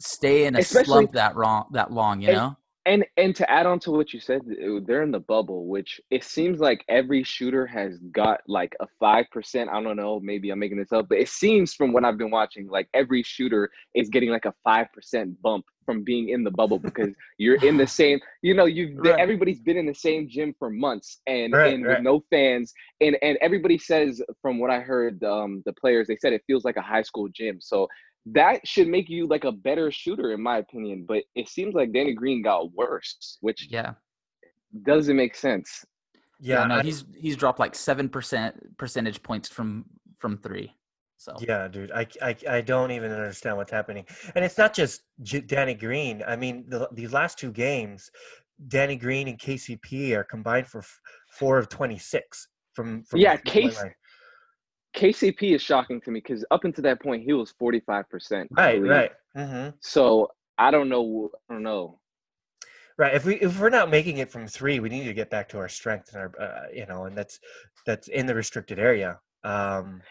stay 0.00 0.46
in 0.46 0.56
a 0.56 0.60
Especially, 0.60 0.86
slump 0.86 1.12
that 1.12 1.36
wrong 1.36 1.66
that 1.72 1.92
long. 1.92 2.20
You 2.20 2.32
know, 2.32 2.56
and 2.84 3.04
and 3.16 3.34
to 3.36 3.48
add 3.50 3.66
on 3.66 3.78
to 3.80 3.92
what 3.92 4.12
you 4.12 4.20
said, 4.20 4.40
they're 4.86 5.02
in 5.02 5.12
the 5.12 5.20
bubble, 5.20 5.66
which 5.66 6.00
it 6.10 6.24
seems 6.24 6.58
like 6.58 6.84
every 6.88 7.22
shooter 7.22 7.66
has 7.66 7.98
got 8.10 8.40
like 8.48 8.74
a 8.80 8.86
five 8.98 9.26
percent. 9.30 9.70
I 9.70 9.80
don't 9.82 9.96
know, 9.96 10.20
maybe 10.20 10.50
I'm 10.50 10.58
making 10.58 10.78
this 10.78 10.92
up, 10.92 11.08
but 11.08 11.18
it 11.18 11.28
seems 11.28 11.74
from 11.74 11.92
what 11.92 12.04
I've 12.04 12.18
been 12.18 12.30
watching, 12.30 12.68
like 12.68 12.88
every 12.92 13.22
shooter 13.22 13.70
is 13.94 14.08
getting 14.08 14.30
like 14.30 14.46
a 14.46 14.54
five 14.64 14.86
percent 14.92 15.40
bump 15.42 15.64
from 15.84 16.02
being 16.02 16.30
in 16.30 16.44
the 16.44 16.50
bubble 16.50 16.78
because 16.78 17.10
you're 17.38 17.62
in 17.64 17.76
the 17.76 17.86
same. 17.86 18.18
You 18.42 18.54
know, 18.54 18.66
you've 18.66 18.98
right. 18.98 19.18
everybody's 19.18 19.60
been 19.60 19.76
in 19.76 19.86
the 19.86 19.94
same 19.94 20.28
gym 20.28 20.54
for 20.58 20.70
months 20.70 21.20
and 21.26 21.52
right, 21.52 21.74
and 21.74 21.84
right. 21.84 21.98
with 21.98 22.04
no 22.04 22.24
fans, 22.30 22.72
and 23.00 23.16
and 23.22 23.38
everybody 23.40 23.78
says 23.78 24.20
from 24.40 24.58
what 24.58 24.70
I 24.70 24.80
heard, 24.80 25.22
um, 25.22 25.62
the 25.66 25.72
players 25.72 26.08
they 26.08 26.16
said 26.20 26.32
it 26.32 26.42
feels 26.46 26.64
like 26.64 26.76
a 26.76 26.82
high 26.82 27.02
school 27.02 27.28
gym. 27.28 27.58
So 27.60 27.86
that 28.26 28.66
should 28.66 28.88
make 28.88 29.08
you 29.08 29.26
like 29.26 29.44
a 29.44 29.52
better 29.52 29.90
shooter, 29.90 30.32
in 30.32 30.42
my 30.42 30.58
opinion. 30.58 31.04
But 31.06 31.24
it 31.34 31.48
seems 31.48 31.74
like 31.74 31.92
Danny 31.92 32.14
Green 32.14 32.42
got 32.42 32.72
worse, 32.72 33.38
which 33.40 33.68
yeah 33.70 33.94
doesn't 34.84 35.16
make 35.16 35.34
sense. 35.34 35.84
Yeah, 36.40 36.60
yeah 36.60 36.66
no, 36.66 36.74
I, 36.76 36.82
he's 36.82 37.04
he's 37.16 37.36
dropped 37.36 37.58
like 37.58 37.74
seven 37.74 38.08
percent 38.08 38.76
percentage 38.78 39.22
points 39.22 39.48
from 39.48 39.84
from 40.18 40.38
three. 40.38 40.72
So 41.16 41.36
yeah, 41.40 41.68
dude, 41.68 41.92
I, 41.92 42.06
I 42.20 42.36
I 42.48 42.60
don't 42.60 42.90
even 42.90 43.12
understand 43.12 43.56
what's 43.56 43.70
happening, 43.70 44.04
and 44.34 44.44
it's 44.44 44.58
not 44.58 44.74
just 44.74 45.02
J- 45.22 45.40
Danny 45.40 45.74
Green. 45.74 46.22
I 46.26 46.34
mean, 46.36 46.64
the, 46.68 46.88
these 46.92 47.12
last 47.12 47.38
two 47.38 47.52
games, 47.52 48.10
Danny 48.68 48.96
Green 48.96 49.28
and 49.28 49.38
KCP 49.38 50.12
are 50.12 50.24
combined 50.24 50.66
for 50.66 50.78
f- 50.78 51.00
four 51.38 51.58
of 51.58 51.68
twenty 51.68 51.98
six 51.98 52.48
from, 52.74 53.04
from 53.04 53.20
yeah, 53.20 53.36
Case 53.36 53.82
KCP 54.96 55.54
is 55.54 55.62
shocking 55.62 56.00
to 56.02 56.10
me 56.10 56.20
because 56.20 56.44
up 56.50 56.64
until 56.64 56.82
that 56.82 57.02
point 57.02 57.22
he 57.24 57.32
was 57.32 57.50
forty 57.58 57.80
five 57.80 58.08
percent. 58.10 58.48
Right, 58.52 58.82
right. 58.82 59.10
Mm-hmm. 59.36 59.70
So 59.80 60.30
I 60.58 60.70
don't 60.70 60.88
know. 60.88 61.30
I 61.48 61.54
don't 61.54 61.62
know. 61.62 61.98
Right. 62.98 63.14
If 63.14 63.24
we 63.24 63.36
if 63.36 63.58
we're 63.58 63.70
not 63.70 63.90
making 63.90 64.18
it 64.18 64.30
from 64.30 64.46
three, 64.46 64.80
we 64.80 64.88
need 64.88 65.04
to 65.04 65.14
get 65.14 65.30
back 65.30 65.48
to 65.50 65.58
our 65.58 65.68
strength 65.68 66.14
and 66.14 66.22
our 66.22 66.32
uh, 66.40 66.66
you 66.72 66.86
know, 66.86 67.04
and 67.04 67.16
that's 67.16 67.40
that's 67.86 68.08
in 68.08 68.26
the 68.26 68.34
restricted 68.34 68.78
area. 68.78 69.18
Um, 69.44 70.02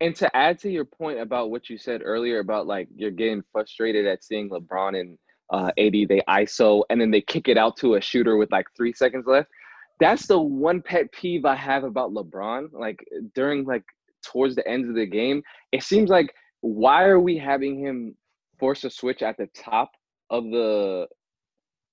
and 0.00 0.14
to 0.16 0.34
add 0.36 0.58
to 0.60 0.70
your 0.70 0.84
point 0.84 1.18
about 1.18 1.50
what 1.50 1.68
you 1.68 1.78
said 1.78 2.02
earlier 2.04 2.38
about 2.38 2.66
like 2.66 2.88
you're 2.94 3.10
getting 3.10 3.42
frustrated 3.52 4.06
at 4.06 4.22
seeing 4.22 4.48
LeBron 4.48 4.98
and 5.00 5.18
uh, 5.50 5.70
AD 5.78 6.08
they 6.08 6.22
ISO 6.28 6.82
and 6.90 7.00
then 7.00 7.10
they 7.10 7.20
kick 7.20 7.48
it 7.48 7.56
out 7.56 7.76
to 7.78 7.94
a 7.94 8.00
shooter 8.00 8.36
with 8.36 8.52
like 8.52 8.66
three 8.76 8.92
seconds 8.92 9.26
left 9.26 9.48
that's 10.00 10.26
the 10.26 10.38
one 10.38 10.82
pet 10.82 11.10
peeve 11.12 11.44
I 11.44 11.54
have 11.54 11.84
about 11.84 12.12
LeBron. 12.12 12.72
Like 12.72 13.04
during 13.34 13.64
like 13.64 13.84
towards 14.24 14.54
the 14.54 14.66
end 14.68 14.88
of 14.88 14.94
the 14.94 15.06
game, 15.06 15.42
it 15.72 15.82
seems 15.82 16.10
like 16.10 16.32
why 16.60 17.04
are 17.04 17.20
we 17.20 17.38
having 17.38 17.78
him 17.78 18.16
force 18.58 18.84
a 18.84 18.90
switch 18.90 19.22
at 19.22 19.36
the 19.36 19.48
top 19.54 19.90
of 20.30 20.44
the 20.44 21.06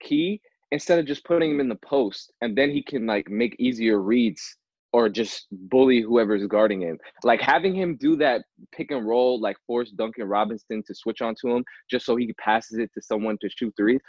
key 0.01 0.41
instead 0.71 0.99
of 0.99 1.05
just 1.05 1.23
putting 1.23 1.51
him 1.51 1.59
in 1.59 1.69
the 1.69 1.79
post 1.85 2.33
and 2.41 2.57
then 2.57 2.71
he 2.71 2.83
can 2.83 3.05
like 3.05 3.29
make 3.29 3.55
easier 3.59 4.01
reads 4.01 4.57
or 4.95 5.09
just 5.09 5.47
bully 5.51 5.99
whoever's 5.99 6.47
guarding 6.47 6.81
him. 6.81 6.97
Like 7.23 7.41
having 7.41 7.75
him 7.75 7.97
do 7.97 8.15
that 8.15 8.45
pick 8.71 8.91
and 8.91 9.05
roll, 9.05 9.41
like 9.41 9.57
force 9.67 9.91
Duncan 9.91 10.23
Robinson 10.23 10.81
to 10.87 10.95
switch 10.95 11.21
onto 11.21 11.53
him 11.53 11.65
just 11.91 12.05
so 12.05 12.15
he 12.15 12.31
passes 12.33 12.79
it 12.79 12.89
to 12.93 13.01
someone 13.01 13.37
to 13.41 13.49
shoot 13.49 13.73
threes. 13.75 13.99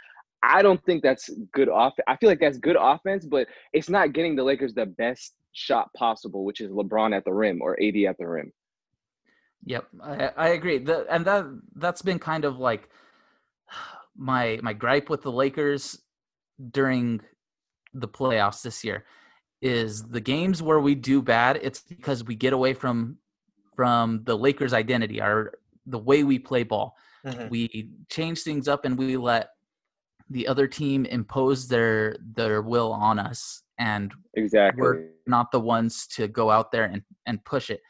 I 0.43 0.61
don't 0.61 0.83
think 0.85 1.03
that's 1.03 1.29
good 1.53 1.69
off. 1.69 1.93
I 2.07 2.15
feel 2.17 2.29
like 2.29 2.39
that's 2.39 2.57
good 2.57 2.77
offense, 2.79 3.25
but 3.25 3.47
it's 3.73 3.89
not 3.89 4.13
getting 4.13 4.35
the 4.35 4.43
Lakers 4.43 4.73
the 4.73 4.85
best 4.85 5.33
shot 5.53 5.89
possible, 5.95 6.45
which 6.45 6.61
is 6.61 6.71
LeBron 6.71 7.15
at 7.15 7.25
the 7.25 7.33
rim 7.33 7.59
or 7.61 7.77
AD 7.81 7.95
at 8.07 8.17
the 8.17 8.27
rim. 8.27 8.51
Yep, 9.65 9.87
I, 10.01 10.31
I 10.37 10.47
agree. 10.49 10.77
The, 10.77 11.05
and 11.09 11.25
that 11.25 11.45
that's 11.75 12.01
been 12.01 12.19
kind 12.19 12.45
of 12.45 12.59
like 12.59 12.89
my 14.15 14.59
my 14.61 14.73
gripe 14.73 15.09
with 15.09 15.23
the 15.23 15.31
Lakers 15.31 15.99
during 16.71 17.21
the 17.93 18.07
playoffs 18.07 18.61
this 18.61 18.83
year 18.83 19.05
is 19.61 20.03
the 20.03 20.21
games 20.21 20.61
where 20.61 20.79
we 20.79 20.95
do 20.95 21.21
bad. 21.21 21.59
It's 21.61 21.81
because 21.81 22.23
we 22.23 22.35
get 22.35 22.53
away 22.53 22.73
from 22.73 23.17
from 23.75 24.23
the 24.23 24.37
Lakers' 24.37 24.73
identity, 24.73 25.21
our 25.21 25.53
the 25.85 25.99
way 25.99 26.23
we 26.23 26.39
play 26.39 26.63
ball. 26.63 26.95
Mm-hmm. 27.25 27.49
We 27.49 27.89
change 28.09 28.43
things 28.43 28.67
up 28.67 28.85
and 28.85 28.97
we 28.97 29.17
let 29.17 29.49
the 30.29 30.47
other 30.47 30.67
team 30.67 31.05
impose 31.05 31.67
their 31.67 32.17
their 32.35 32.61
will 32.61 32.91
on 32.91 33.19
us 33.19 33.63
and 33.79 34.13
exactly. 34.35 34.81
we're 34.81 35.09
not 35.25 35.51
the 35.51 35.59
ones 35.59 36.07
to 36.07 36.27
go 36.27 36.49
out 36.49 36.71
there 36.71 36.85
and 36.85 37.01
and 37.25 37.43
push 37.45 37.69
it. 37.69 37.81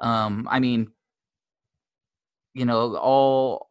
Um 0.00 0.48
i 0.50 0.58
mean 0.58 0.88
you 2.54 2.64
know 2.64 2.96
all 2.96 3.66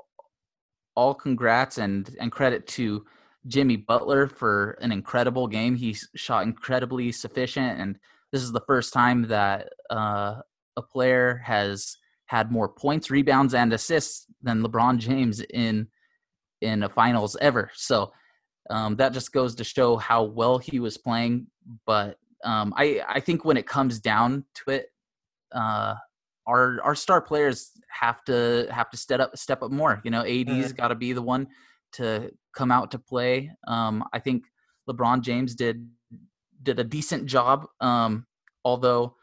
all 0.96 1.13
congrats 1.13 1.78
and 1.78 2.15
and 2.20 2.32
credit 2.32 2.67
to 2.67 3.06
jimmy 3.48 3.78
butler 3.78 4.28
for 4.28 4.78
an 4.82 4.91
incredible 4.91 5.48
game. 5.48 5.76
He 5.76 5.96
shot 6.15 6.43
incredibly 6.43 7.12
sufficient 7.12 7.80
and 7.80 7.98
this 8.32 8.41
is 8.41 8.52
the 8.52 8.63
first 8.67 8.93
time 8.93 9.28
that 9.28 9.70
uh 9.89 10.36
a 10.76 10.82
player 10.82 11.41
has 11.43 11.98
had 12.28 12.52
more 12.52 12.70
points 12.70 13.10
rebounds 13.10 13.54
and 13.54 13.74
assists 13.74 14.28
than 14.43 14.62
lebron 14.62 14.98
james 14.98 15.41
in 15.54 15.88
in 16.62 16.84
a 16.84 16.89
finals 16.89 17.38
ever. 17.41 17.72
So 17.76 18.12
um, 18.70 18.96
that 18.98 19.13
just 19.13 19.32
goes 19.32 19.56
to 19.56 19.63
show 19.63 19.98
how 19.98 20.24
well 20.24 20.58
he 20.58 20.80
was 20.80 20.98
playing. 20.98 21.48
But 21.86 22.17
um, 22.43 22.74
I 22.78 23.02
I 23.08 23.20
think 23.20 23.46
when 23.46 23.58
it 23.58 23.67
comes 23.67 24.00
down 24.00 24.46
to 24.56 24.72
it, 24.72 24.88
uh, 25.54 25.96
our 26.46 26.80
our 26.84 26.96
star 26.96 27.22
players 27.22 27.72
have 27.89 28.24
to 28.26 28.67
have 28.72 28.89
to 28.89 28.98
step 28.98 29.20
up 29.20 29.38
step 29.38 29.63
up 29.63 29.72
more. 29.72 30.02
You 30.04 30.12
know, 30.12 30.22
AD's 30.22 30.50
mm-hmm. 30.50 30.76
got 30.76 30.89
to 30.89 30.96
be 30.96 31.13
the 31.13 31.22
one 31.22 31.48
to 31.93 32.32
come 32.56 32.72
out 32.72 32.91
to 32.91 33.00
play. 33.00 33.52
Um, 33.67 34.04
I 34.13 34.20
think 34.20 34.43
LeBron 34.89 35.22
James 35.22 35.56
did 35.56 35.88
did 36.63 36.80
a 36.80 36.84
decent 36.84 37.26
job. 37.26 37.65
Um, 37.80 38.26
although 38.63 39.15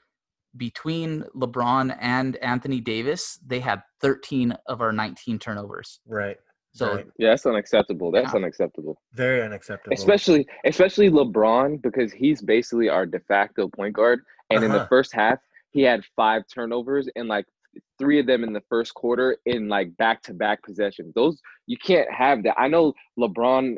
between 0.57 1.25
LeBron 1.35 1.97
and 2.01 2.37
Anthony 2.37 2.81
Davis, 2.81 3.39
they 3.45 3.61
had 3.61 3.83
13 4.01 4.57
of 4.67 4.81
our 4.81 4.93
19 4.93 5.39
turnovers. 5.39 6.01
Right. 6.07 6.37
So 6.75 6.97
right. 6.97 7.07
yeah, 7.19 7.31
that's 7.31 7.47
unacceptable. 7.47 8.11
That's 8.11 8.33
yeah. 8.33 8.39
unacceptable. 8.39 9.01
Very 9.13 9.43
unacceptable. 9.43 9.95
Especially 9.95 10.47
especially 10.65 11.09
LeBron 11.09 11.81
because 11.83 12.13
he's 12.13 12.43
basically 12.43 12.89
our 12.89 13.07
de 13.07 13.21
facto 13.21 13.69
point 13.69 13.95
guard. 13.95 14.21
And 14.51 14.59
uh-huh. 14.59 14.67
in 14.67 14.73
the 14.73 14.79
uh-huh. 14.79 14.89
first 14.89 15.15
half, 15.15 15.39
he 15.71 15.83
had 15.83 16.05
five 16.17 16.43
turnovers 16.53 17.09
and 17.15 17.29
like 17.29 17.47
three 17.99 18.19
of 18.21 18.27
them 18.27 18.45
in 18.45 18.53
the 18.53 18.63
first 18.69 18.95
quarter 18.95 19.37
in 19.47 19.69
like 19.69 19.97
back 19.97 20.23
to 20.23 20.35
back 20.35 20.63
possessions. 20.65 21.15
Those 21.15 21.41
you 21.67 21.77
can't 21.77 22.11
have 22.13 22.43
that. 22.43 22.59
I 22.59 22.67
know 22.67 22.93
LeBron 23.19 23.77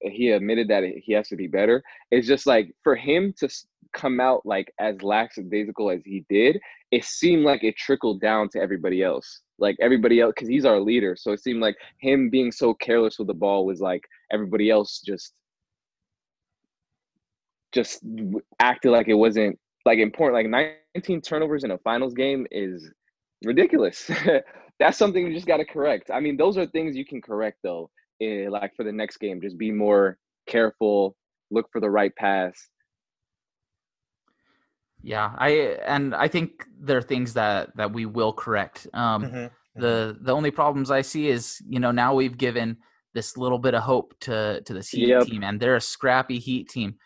he 0.00 0.30
admitted 0.30 0.68
that 0.68 0.84
he 0.84 1.12
has 1.14 1.28
to 1.28 1.36
be 1.36 1.48
better. 1.48 1.82
It's 2.12 2.28
just 2.28 2.46
like 2.46 2.72
for 2.84 2.94
him 2.94 3.34
to 3.38 3.48
come 3.92 4.20
out 4.20 4.44
like 4.44 4.72
as 4.78 5.02
lackadaisical 5.02 5.90
as 5.90 6.02
he 6.04 6.24
did, 6.28 6.60
it 6.90 7.04
seemed 7.04 7.44
like 7.44 7.64
it 7.64 7.76
trickled 7.76 8.20
down 8.20 8.48
to 8.50 8.60
everybody 8.60 9.02
else 9.02 9.42
like 9.58 9.76
everybody 9.80 10.20
else 10.20 10.32
because 10.34 10.48
he's 10.48 10.64
our 10.64 10.80
leader. 10.80 11.16
So 11.16 11.32
it 11.32 11.40
seemed 11.40 11.60
like 11.60 11.76
him 11.98 12.30
being 12.30 12.52
so 12.52 12.74
careless 12.74 13.18
with 13.18 13.28
the 13.28 13.34
ball 13.34 13.64
was 13.64 13.80
like 13.80 14.02
everybody 14.32 14.70
else 14.70 15.00
just 15.00 15.32
just 17.72 18.02
acted 18.60 18.90
like 18.90 19.08
it 19.08 19.14
wasn't 19.14 19.58
like 19.84 19.98
important. 19.98 20.52
Like 20.52 20.72
19 20.94 21.20
turnovers 21.22 21.64
in 21.64 21.70
a 21.70 21.78
finals 21.78 22.14
game 22.14 22.46
is 22.50 22.90
ridiculous. 23.44 24.10
That's 24.78 24.98
something 24.98 25.26
you 25.26 25.32
just 25.32 25.46
got 25.46 25.56
to 25.56 25.64
correct. 25.64 26.10
I 26.12 26.20
mean, 26.20 26.36
those 26.36 26.58
are 26.58 26.66
things 26.66 26.96
you 26.96 27.06
can 27.06 27.22
correct 27.22 27.58
though. 27.62 27.90
Eh, 28.20 28.46
like 28.48 28.74
for 28.76 28.84
the 28.84 28.92
next 28.92 29.18
game, 29.18 29.40
just 29.40 29.58
be 29.58 29.70
more 29.70 30.18
careful, 30.46 31.16
look 31.50 31.70
for 31.72 31.80
the 31.80 31.90
right 31.90 32.14
pass. 32.16 32.68
Yeah, 35.02 35.32
I 35.38 35.50
and 35.86 36.14
I 36.14 36.28
think 36.28 36.66
there 36.80 36.98
are 36.98 37.02
things 37.02 37.34
that 37.34 37.76
that 37.76 37.92
we 37.92 38.06
will 38.06 38.32
correct. 38.32 38.86
Um, 38.92 39.22
mm-hmm. 39.22 39.36
mm-hmm. 39.36 39.80
The 39.80 40.16
the 40.20 40.32
only 40.32 40.50
problems 40.50 40.90
I 40.90 41.02
see 41.02 41.28
is 41.28 41.60
you 41.68 41.80
know 41.80 41.90
now 41.90 42.14
we've 42.14 42.38
given 42.38 42.78
this 43.14 43.36
little 43.36 43.58
bit 43.58 43.74
of 43.74 43.82
hope 43.82 44.14
to 44.20 44.60
to 44.62 44.74
this 44.74 44.90
Heat 44.90 45.08
yep. 45.08 45.24
team, 45.24 45.42
and 45.42 45.60
they're 45.60 45.76
a 45.76 45.80
scrappy 45.80 46.38
Heat 46.38 46.68
team. 46.68 46.96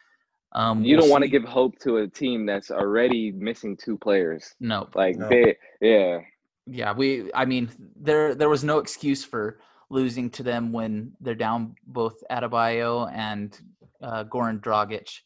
Um, 0.53 0.83
You 0.85 0.97
we'll 0.97 1.03
don't 1.03 1.11
want 1.11 1.23
to 1.23 1.31
give 1.31 1.45
hope 1.45 1.79
to 1.81 1.99
a 1.99 2.09
team 2.09 2.45
that's 2.45 2.71
already 2.71 3.31
missing 3.31 3.77
two 3.77 3.97
players. 3.97 4.55
no. 4.61 4.89
Like 4.95 5.17
No. 5.17 5.29
they, 5.29 5.57
yeah, 5.81 6.21
Yeah, 6.67 6.93
we. 6.93 7.31
I 7.35 7.45
mean, 7.45 7.71
there 7.97 8.35
there 8.35 8.49
was 8.49 8.65
no 8.65 8.79
excuse 8.79 9.25
for 9.25 9.61
losing 9.89 10.31
to 10.31 10.43
them 10.43 10.73
when 10.73 11.13
they're 11.21 11.35
down 11.35 11.75
both 11.87 12.23
Adebayo 12.31 13.11
and 13.13 13.59
uh, 14.03 14.25
Goran 14.25 14.61
Dragic. 14.61 15.21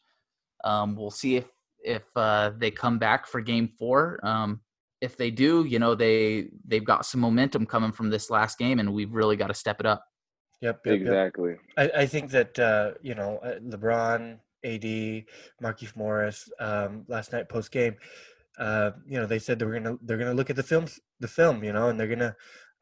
Um, 0.63 0.95
we'll 0.95 1.11
see 1.11 1.35
if 1.35 1.45
if 1.85 2.03
uh, 2.15 2.51
they 2.57 2.71
come 2.71 2.99
back 2.99 3.27
for 3.27 3.41
Game 3.41 3.69
Four. 3.79 4.19
Um, 4.23 4.61
if 5.01 5.17
they 5.17 5.29
do, 5.31 5.65
you 5.65 5.79
know 5.79 5.95
they 5.95 6.49
they've 6.65 6.83
got 6.83 7.05
some 7.05 7.21
momentum 7.21 7.65
coming 7.65 7.91
from 7.91 8.09
this 8.09 8.29
last 8.29 8.57
game, 8.57 8.79
and 8.79 8.93
we've 8.93 9.13
really 9.13 9.35
got 9.35 9.47
to 9.47 9.53
step 9.53 9.79
it 9.79 9.85
up. 9.85 10.03
Yep, 10.61 10.81
yep, 10.85 10.93
yep. 10.93 11.01
exactly. 11.01 11.55
I, 11.77 11.91
I 11.97 12.05
think 12.05 12.31
that 12.31 12.57
uh, 12.57 12.91
you 13.01 13.15
know 13.15 13.37
uh, 13.37 13.59
LeBron, 13.59 14.39
AD, 14.63 15.25
Markieff 15.63 15.95
Morris 15.95 16.49
um, 16.59 17.05
last 17.07 17.31
night 17.33 17.49
post 17.49 17.71
game, 17.71 17.95
uh, 18.57 18.91
you 19.07 19.19
know 19.19 19.25
they 19.25 19.39
said 19.39 19.59
they 19.59 19.65
were 19.65 19.79
gonna 19.79 19.97
they're 20.01 20.17
gonna 20.17 20.33
look 20.33 20.49
at 20.49 20.55
the 20.55 20.63
films 20.63 20.99
the 21.19 21.27
film 21.27 21.63
you 21.63 21.71
know 21.71 21.89
and 21.89 21.99
they're 21.99 22.07
gonna 22.07 22.35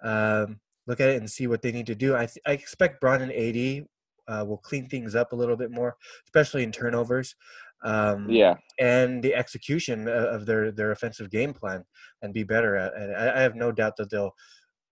um, 0.03 0.59
look 0.87 0.99
at 0.99 1.09
it 1.09 1.17
and 1.17 1.29
see 1.29 1.47
what 1.47 1.61
they 1.61 1.71
need 1.71 1.87
to 1.87 1.95
do. 1.95 2.15
I 2.15 2.25
th- 2.25 2.43
I 2.45 2.51
expect 2.51 3.01
Bron 3.01 3.21
and 3.21 3.31
AD 3.31 3.85
uh, 4.27 4.45
will 4.45 4.57
clean 4.57 4.87
things 4.87 5.15
up 5.15 5.31
a 5.31 5.35
little 5.35 5.57
bit 5.57 5.71
more, 5.71 5.97
especially 6.25 6.63
in 6.63 6.71
turnovers. 6.71 7.35
Um, 7.83 8.29
Yeah, 8.29 8.55
and 8.79 9.23
the 9.23 9.35
execution 9.35 10.07
of 10.07 10.45
their 10.45 10.71
their 10.71 10.91
offensive 10.91 11.29
game 11.29 11.53
plan 11.53 11.83
and 12.21 12.33
be 12.33 12.43
better 12.43 12.75
at. 12.75 12.93
And 12.95 13.15
I, 13.15 13.37
I 13.37 13.41
have 13.41 13.55
no 13.55 13.71
doubt 13.71 13.97
that 13.97 14.09
they'll 14.09 14.33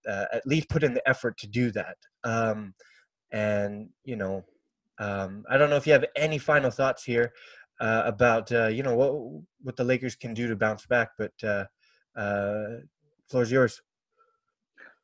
uh, 0.07 0.25
at 0.33 0.45
least 0.45 0.69
put 0.69 0.83
in 0.83 0.93
the 0.93 1.07
effort 1.07 1.37
to 1.37 1.47
do 1.47 1.71
that. 1.71 1.97
Um, 2.23 2.73
and 3.31 3.89
you 4.03 4.15
know, 4.15 4.43
um, 4.99 5.45
I 5.49 5.57
don't 5.57 5.69
know 5.69 5.77
if 5.77 5.87
you 5.87 5.93
have 5.93 6.05
any 6.15 6.37
final 6.37 6.71
thoughts 6.71 7.03
here 7.03 7.31
uh, 7.79 8.03
about 8.05 8.51
uh, 8.51 8.67
you 8.67 8.83
know 8.83 8.95
what 8.95 9.43
what 9.61 9.75
the 9.75 9.83
Lakers 9.83 10.15
can 10.15 10.33
do 10.33 10.47
to 10.47 10.55
bounce 10.55 10.85
back, 10.85 11.09
but 11.17 11.31
uh, 11.43 11.65
uh, 12.15 12.81
floor's 13.29 13.51
yours. 13.51 13.81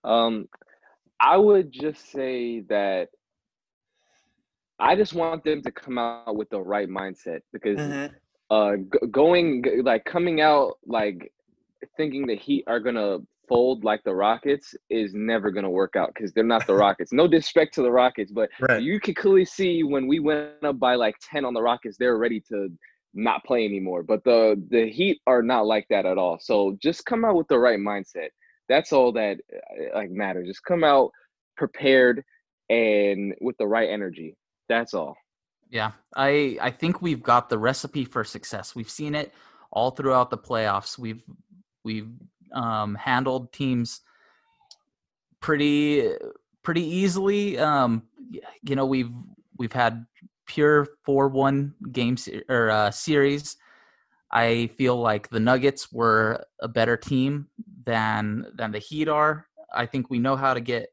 Um, 0.03 0.47
I 1.19 1.37
would 1.37 1.71
just 1.71 2.11
say 2.11 2.61
that 2.61 3.09
I 4.79 4.95
just 4.95 5.13
want 5.13 5.43
them 5.43 5.61
to 5.63 5.71
come 5.71 5.97
out 5.97 6.13
with 6.35 6.49
the 6.49 6.59
right 6.59 6.87
mindset 6.89 7.13
because 7.27 7.87
uh, 8.49 8.75
g- 8.77 9.07
going 9.11 9.63
g- 9.63 9.81
like 9.81 10.03
coming 10.05 10.41
out 10.41 10.73
like 10.85 11.31
thinking 11.97 12.25
the 12.27 12.35
Heat 12.35 12.63
are 12.67 12.79
gonna 12.79 13.19
fold 13.47 13.83
like 13.83 14.01
the 14.03 14.13
Rockets 14.13 14.75
is 14.89 15.13
never 15.13 15.51
gonna 15.51 15.69
work 15.69 15.95
out 15.95 16.11
because 16.13 16.33
they're 16.33 16.43
not 16.43 16.65
the 16.67 16.75
Rockets. 16.75 17.11
No 17.13 17.27
disrespect 17.27 17.73
to 17.75 17.81
the 17.81 17.91
Rockets, 17.91 18.31
but 18.31 18.49
Right. 18.59 18.83
you 18.83 18.99
could 18.99 19.15
clearly 19.15 19.45
see 19.45 19.83
when 19.83 20.07
we 20.07 20.19
went 20.19 20.41
up 20.41 20.55
by 20.55 20.71
like 20.71 20.93
ten 21.03 21.23
on 21.23 21.31
the 21.31 21.41
Rockets, 21.41 21.75
they're 21.75 21.95
ready 21.95 22.19
to 22.25 22.51
not 22.99 23.31
play 23.31 23.53
anymore. 23.53 23.93
But 23.93 24.23
the 24.23 24.61
the 24.69 24.89
Heat 24.89 25.19
are 25.25 25.41
not 25.41 25.65
like 25.65 25.85
that 25.89 26.05
at 26.05 26.17
all. 26.17 26.37
So 26.39 26.77
just 26.81 27.05
come 27.05 27.23
out 27.25 27.35
with 27.35 27.47
the 27.47 27.59
right 27.59 27.79
mindset. 27.79 28.29
That's 28.69 28.91
all 28.93 29.11
that 29.13 29.37
uh, 29.53 29.95
like 29.97 30.11
matters. 30.11 30.47
Just 30.47 30.63
come 30.65 30.83
out 30.83 31.11
prepared 31.57 32.23
and 32.69 33.33
with 33.41 33.57
the 33.57 33.67
right 33.67 33.89
energy. 33.89 34.35
That's 34.67 34.93
all. 34.93 35.17
Yeah, 35.69 35.91
I 36.15 36.57
I 36.61 36.71
think 36.71 37.01
we've 37.01 37.23
got 37.23 37.49
the 37.49 37.57
recipe 37.57 38.05
for 38.05 38.23
success. 38.23 38.75
We've 38.75 38.89
seen 38.89 39.15
it 39.15 39.33
all 39.71 39.91
throughout 39.91 40.29
the 40.29 40.37
playoffs. 40.37 40.97
We've 40.97 41.21
we've 41.83 42.09
um, 42.53 42.95
handled 42.95 43.51
teams 43.51 44.01
pretty 45.41 46.09
pretty 46.63 46.83
easily. 46.83 47.57
Um, 47.57 48.03
you 48.63 48.75
know, 48.75 48.85
we've 48.85 49.11
we've 49.57 49.73
had 49.73 50.05
pure 50.45 50.87
four 51.03 51.27
one 51.27 51.75
games 51.91 52.29
or 52.49 52.69
uh, 52.69 52.91
series. 52.91 53.57
I 54.31 54.69
feel 54.77 54.97
like 54.97 55.29
the 55.29 55.39
Nuggets 55.39 55.91
were 55.91 56.45
a 56.59 56.67
better 56.67 56.97
team 56.97 57.47
than 57.85 58.45
than 58.55 58.71
the 58.71 58.79
Heat 58.79 59.07
are. 59.07 59.47
I 59.73 59.85
think 59.85 60.09
we 60.09 60.19
know 60.19 60.35
how 60.35 60.53
to 60.53 60.61
get 60.61 60.89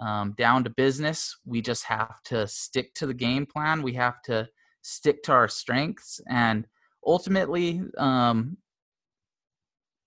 um, 0.00 0.34
down 0.36 0.64
to 0.64 0.70
business. 0.70 1.36
We 1.44 1.60
just 1.60 1.84
have 1.84 2.22
to 2.24 2.46
stick 2.46 2.94
to 2.94 3.06
the 3.06 3.14
game 3.14 3.46
plan. 3.46 3.82
We 3.82 3.94
have 3.94 4.22
to 4.22 4.48
stick 4.82 5.22
to 5.24 5.32
our 5.32 5.48
strengths, 5.48 6.20
and 6.28 6.66
ultimately, 7.04 7.82
um, 7.98 8.56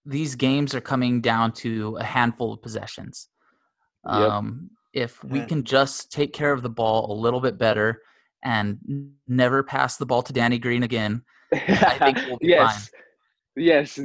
these 0.06 0.36
games 0.36 0.74
are 0.74 0.82
coming 0.82 1.22
down 1.22 1.52
to 1.54 1.98
a 2.00 2.04
handful 2.04 2.54
of 2.54 2.62
possessions. 2.62 3.30
Yep. 4.06 4.16
Um, 4.16 4.70
if 4.94 5.24
we 5.24 5.46
can 5.46 5.64
just 5.64 6.12
take 6.12 6.34
care 6.34 6.52
of 6.52 6.64
the 6.64 6.70
ball 6.70 7.12
a 7.12 7.16
little 7.20 7.40
bit 7.40 7.58
better 7.58 8.02
and 8.44 8.80
never 9.28 9.62
pass 9.62 9.98
the 9.98 10.06
ball 10.06 10.24
to 10.24 10.34
Danny 10.34 10.58
Green 10.58 10.84
again, 10.84 11.22
I 11.54 11.98
think 12.00 12.18
we'll 12.28 12.38
be 12.38 12.48
yes. 12.48 12.90
Yes, 13.60 14.00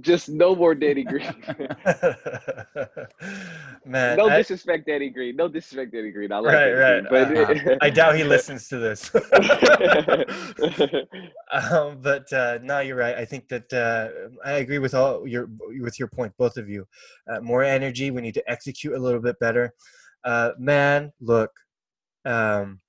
just 0.00 0.30
no 0.30 0.56
more 0.56 0.74
Danny 0.74 1.04
Green. 1.04 1.26
Man, 3.84 4.16
no 4.16 4.30
I- 4.30 4.38
disrespect, 4.38 4.86
Danny 4.86 5.10
Green. 5.10 5.36
No 5.36 5.48
disrespect, 5.48 5.92
Danny 5.92 6.10
Green. 6.10 6.32
I 6.32 6.38
like 6.38 6.54
right, 6.54 6.70
Danny 6.70 6.80
right. 6.80 7.06
Green, 7.08 7.28
but 7.60 7.72
uh, 7.72 7.76
I 7.82 7.90
doubt 7.90 8.16
he 8.16 8.24
listens 8.24 8.68
to 8.68 8.78
this. 8.78 9.14
um, 11.52 11.98
but 12.00 12.32
uh, 12.32 12.58
no, 12.62 12.80
you're 12.80 12.96
right. 12.96 13.16
I 13.16 13.26
think 13.26 13.48
that 13.48 13.70
uh, 13.72 14.08
I 14.44 14.52
agree 14.52 14.78
with 14.78 14.94
all 14.94 15.26
your 15.26 15.50
with 15.80 15.98
your 15.98 16.08
point, 16.08 16.32
both 16.38 16.56
of 16.56 16.70
you. 16.70 16.88
Uh, 17.30 17.40
more 17.40 17.62
energy. 17.62 18.10
We 18.10 18.22
need 18.22 18.32
to 18.34 18.50
execute 18.50 18.94
a 18.94 18.98
little 18.98 19.20
bit 19.20 19.38
better. 19.40 19.74
Uh, 20.24 20.52
man, 20.58 21.12
look, 21.20 21.50
um, 22.24 22.80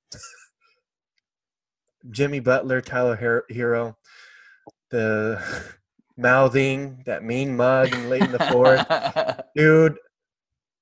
Jimmy 2.12 2.40
Butler, 2.40 2.80
Tyler 2.80 3.44
Herro, 3.52 3.98
the 4.90 5.44
mouthing, 6.18 7.04
that 7.06 7.24
mean 7.24 7.56
mug 7.56 7.94
and 7.94 8.10
late 8.10 8.24
in 8.24 8.32
the 8.32 8.40
fourth. 8.40 9.46
Dude 9.56 9.98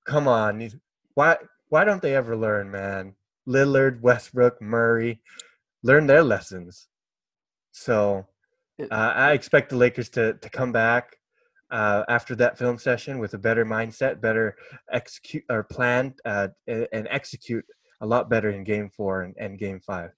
come 0.05 0.27
on 0.27 0.69
why 1.15 1.35
why 1.69 1.83
don't 1.83 2.01
they 2.01 2.15
ever 2.15 2.37
learn 2.37 2.69
man? 2.69 3.15
Lillard 3.47 4.01
westbrook 4.01 4.61
murray 4.61 5.21
learn 5.83 6.07
their 6.07 6.23
lessons. 6.23 6.87
So 7.71 8.27
uh, 8.79 9.13
i 9.15 9.31
expect 9.31 9.69
the 9.69 9.77
lakers 9.77 10.09
to 10.09 10.33
to 10.33 10.49
come 10.49 10.71
back 10.71 11.15
uh, 11.71 12.03
after 12.09 12.35
that 12.35 12.57
film 12.57 12.77
session 12.77 13.19
with 13.19 13.33
a 13.33 13.37
better 13.37 13.65
mindset 13.65 14.19
better 14.19 14.55
execute 14.91 15.43
or 15.49 15.63
plan 15.63 16.13
uh, 16.25 16.49
and, 16.67 16.87
and 16.91 17.07
execute 17.09 17.65
a 18.01 18.05
lot 18.05 18.29
better 18.29 18.49
in 18.49 18.65
game 18.65 18.89
four 18.89 19.23
and, 19.23 19.33
and 19.39 19.57
game 19.57 19.79
five 19.79 20.11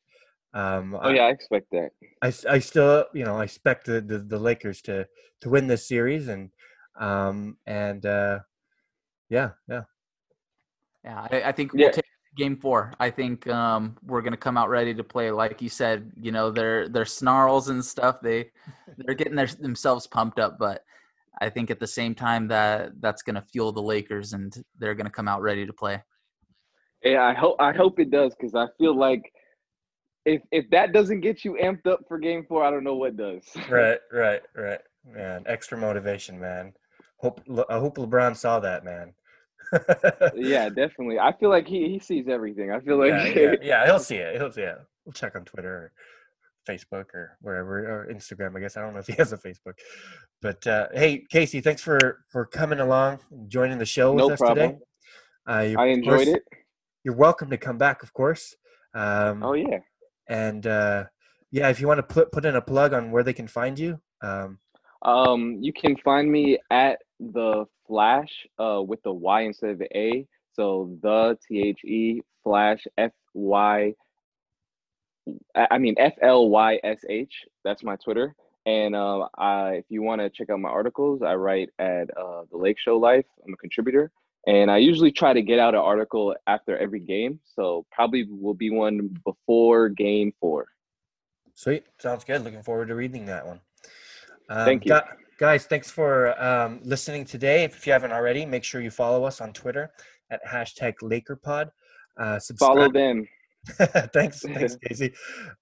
um, 0.54 0.98
oh 1.02 1.10
yeah, 1.10 1.24
I 1.24 1.30
expect 1.30 1.68
that. 1.72 1.90
I, 2.22 2.34
I 2.50 2.60
still 2.60 3.06
you 3.14 3.24
know 3.26 3.38
I 3.38 3.44
expect 3.44 3.86
the, 3.86 4.02
the, 4.02 4.20
the 4.20 4.40
Lakers 4.40 4.82
to 4.84 5.08
to 5.42 5.50
win 5.50 5.68
this 5.68 5.88
series 5.88 6.28
and 6.28 6.50
um 7.00 7.58
and 7.68 8.04
uh 8.06 8.40
yeah 9.30 9.52
yeah 9.70 9.84
Yeah, 11.04 11.28
I, 11.32 11.44
I 11.50 11.52
think 11.52 11.74
Yeah. 11.74 11.86
we'll 11.86 11.94
take 11.94 12.06
game 12.36 12.58
four. 12.58 12.94
I 13.00 13.10
think 13.10 13.48
um, 13.48 13.98
we're 14.04 14.22
gonna 14.22 14.38
come 14.38 14.58
out 14.58 14.70
ready 14.70 14.94
to 14.94 15.04
play. 15.04 15.32
Like 15.32 15.62
you 15.62 15.70
said, 15.70 16.12
you 16.20 16.32
know, 16.32 16.52
their 16.52 16.88
their 16.90 17.06
snarls 17.06 17.70
and 17.70 17.84
stuff. 17.84 18.18
They 18.22 18.52
they're 18.98 19.16
getting 19.16 19.36
their, 19.36 19.48
themselves 19.48 20.08
pumped 20.08 20.40
up, 20.40 20.58
but 20.60 20.84
I 21.40 21.50
think 21.50 21.70
at 21.70 21.80
the 21.80 21.88
same 21.88 22.16
time 22.16 22.48
that 22.48 23.00
that's 23.00 23.22
gonna 23.22 23.42
fuel 23.52 23.72
the 23.72 23.82
Lakers, 23.82 24.34
and 24.34 24.54
they're 24.80 24.96
gonna 24.96 25.10
come 25.10 25.28
out 25.28 25.42
ready 25.42 25.66
to 25.66 25.74
play. 25.74 26.04
Yeah, 27.04 27.24
I 27.24 27.34
hope 27.34 27.58
I 27.60 27.74
hope 27.74 28.00
it 28.00 28.12
does 28.12 28.36
because 28.36 28.56
I 28.56 28.68
feel 28.78 28.96
like 28.98 29.22
if 30.28 30.42
if 30.52 30.70
that 30.70 30.94
doesn't 30.94 31.22
get 31.22 31.44
you 31.46 31.58
amped 31.62 31.88
up 31.88 32.02
for 32.08 32.20
Game 32.20 32.46
Four, 32.48 32.64
I 32.64 32.70
don't 32.72 32.84
know 32.84 32.96
what 32.96 33.18
does. 33.18 33.44
right 33.70 34.00
right 34.12 34.42
right 34.56 34.82
man 35.06 35.44
extra 35.48 35.78
motivation 35.78 36.38
man 36.40 36.74
hope 37.18 37.42
I 37.70 37.80
hope 37.80 37.98
LeBron 37.98 38.36
saw 38.36 38.60
that 38.60 38.84
man 38.84 39.14
yeah, 40.36 40.70
definitely. 40.70 41.20
I 41.20 41.34
feel 41.38 41.50
like 41.50 41.68
he 41.68 41.90
he 41.90 42.00
sees 42.00 42.28
everything. 42.28 42.72
I 42.72 42.80
feel 42.80 42.98
like 42.98 43.10
yeah, 43.10 43.42
yeah, 43.42 43.56
yeah, 43.62 43.86
he'll 43.86 44.00
see 44.12 44.16
it. 44.16 44.38
He'll 44.38 44.52
see 44.52 44.62
it. 44.62 44.78
We'll 45.06 45.14
check 45.14 45.36
on 45.36 45.46
Twitter 45.46 45.74
or 45.74 45.92
Facebook 46.68 47.06
or 47.14 47.38
wherever 47.42 47.80
or 47.80 48.08
Instagram. 48.14 48.56
I 48.56 48.62
guess 48.62 48.78
I 48.78 48.82
don't 48.82 48.94
know 48.94 49.00
if 49.00 49.08
he 49.08 49.14
has 49.14 49.34
a 49.34 49.38
Facebook. 49.38 49.74
But 50.42 50.66
uh, 50.68 50.88
hey, 50.94 51.26
Casey, 51.30 51.62
thanks 51.62 51.82
for 51.82 52.20
for 52.32 52.46
coming 52.46 52.80
along, 52.80 53.20
and 53.32 53.50
joining 53.50 53.78
the 53.78 53.86
show 53.86 54.14
with 54.14 54.26
No 54.28 54.34
us 54.34 54.40
today. 54.40 54.54
problem. 54.54 54.80
Uh, 55.48 55.82
I 55.82 55.88
enjoyed 55.88 56.26
course, 56.26 56.28
it. 56.28 56.44
You're 57.04 57.16
welcome 57.16 57.50
to 57.50 57.58
come 57.58 57.78
back, 57.78 58.04
of 58.04 58.14
course. 58.14 58.56
Um, 58.94 59.44
Oh 59.44 59.54
yeah. 59.54 59.80
And 60.28 60.66
uh, 60.68 61.06
yeah, 61.52 61.70
if 61.70 61.80
you 61.80 61.88
want 61.88 62.00
to 62.00 62.04
put 62.04 62.32
put 62.32 62.46
in 62.46 62.56
a 62.56 62.62
plug 62.62 62.94
on 62.94 63.12
where 63.12 63.24
they 63.24 63.34
can 63.34 63.48
find 63.48 63.80
you, 63.80 64.00
um, 64.22 64.60
Um, 65.02 65.60
you 65.62 65.74
can 65.74 65.96
find 65.98 66.32
me 66.32 66.58
at 66.72 67.00
the 67.20 67.66
Flash 67.88 68.48
uh, 68.60 68.82
with 68.86 69.02
the 69.04 69.14
Y 69.14 69.42
instead 69.42 69.70
of 69.72 69.80
the 69.80 69.98
A. 69.98 70.28
So 70.54 70.98
the 71.02 71.38
T 71.48 71.62
H 71.62 71.84
E 71.86 72.22
Flash 72.44 72.86
F 72.98 73.12
Y. 73.34 73.94
I 75.56 75.78
mean 75.78 75.96
F 75.98 76.14
L 76.22 76.50
Y 76.50 76.80
S 76.84 77.00
H. 77.10 77.46
That's 77.64 77.84
my 77.84 77.96
Twitter. 77.96 78.36
And 78.66 78.96
uh, 78.96 79.28
I, 79.38 79.76
if 79.76 79.86
you 79.90 80.02
want 80.02 80.20
to 80.22 80.30
check 80.30 80.50
out 80.50 80.60
my 80.60 80.70
articles, 80.70 81.22
I 81.22 81.36
write 81.36 81.70
at 81.80 82.10
uh, 82.18 82.44
the 82.52 82.58
Lake 82.58 82.78
Show 82.80 82.98
Life. 82.98 83.26
I'm 83.46 83.54
a 83.54 83.58
contributor, 83.58 84.12
and 84.48 84.72
I 84.72 84.78
usually 84.78 85.12
try 85.12 85.34
to 85.34 85.42
get 85.42 85.60
out 85.60 85.76
an 85.76 85.82
article 85.82 86.34
after 86.48 86.78
every 86.78 87.02
game. 87.02 87.40
So 87.44 87.86
probably 87.92 88.26
will 88.30 88.54
be 88.54 88.70
one 88.70 89.16
before 89.26 89.90
Game 89.90 90.34
Four. 90.40 90.68
Sweet. 91.54 91.84
Sounds 92.00 92.24
good. 92.24 92.44
Looking 92.44 92.64
forward 92.64 92.88
to 92.88 92.96
reading 92.96 93.26
that 93.26 93.46
one. 93.46 93.60
Um, 94.50 94.66
Thank 94.66 94.86
you. 94.86 94.94
gu- 94.94 95.16
guys, 95.38 95.66
thanks 95.66 95.92
for 95.92 96.42
um, 96.42 96.80
listening 96.84 97.26
today. 97.26 97.66
If 97.66 97.86
you 97.86 97.92
haven't 97.92 98.14
already, 98.14 98.46
make 98.46 98.64
sure 98.64 98.80
you 98.80 98.92
follow 98.92 99.26
us 99.26 99.42
on 99.42 99.52
Twitter 99.52 99.92
at 100.32 100.40
hashtag 100.46 100.94
LakerPod. 101.04 101.70
Uh, 102.18 102.40
subscribe. 102.40 102.78
Follow 102.78 102.92
them. 102.92 103.28
thanks, 104.14 104.42
thanks, 104.42 104.78
Casey. 104.88 105.14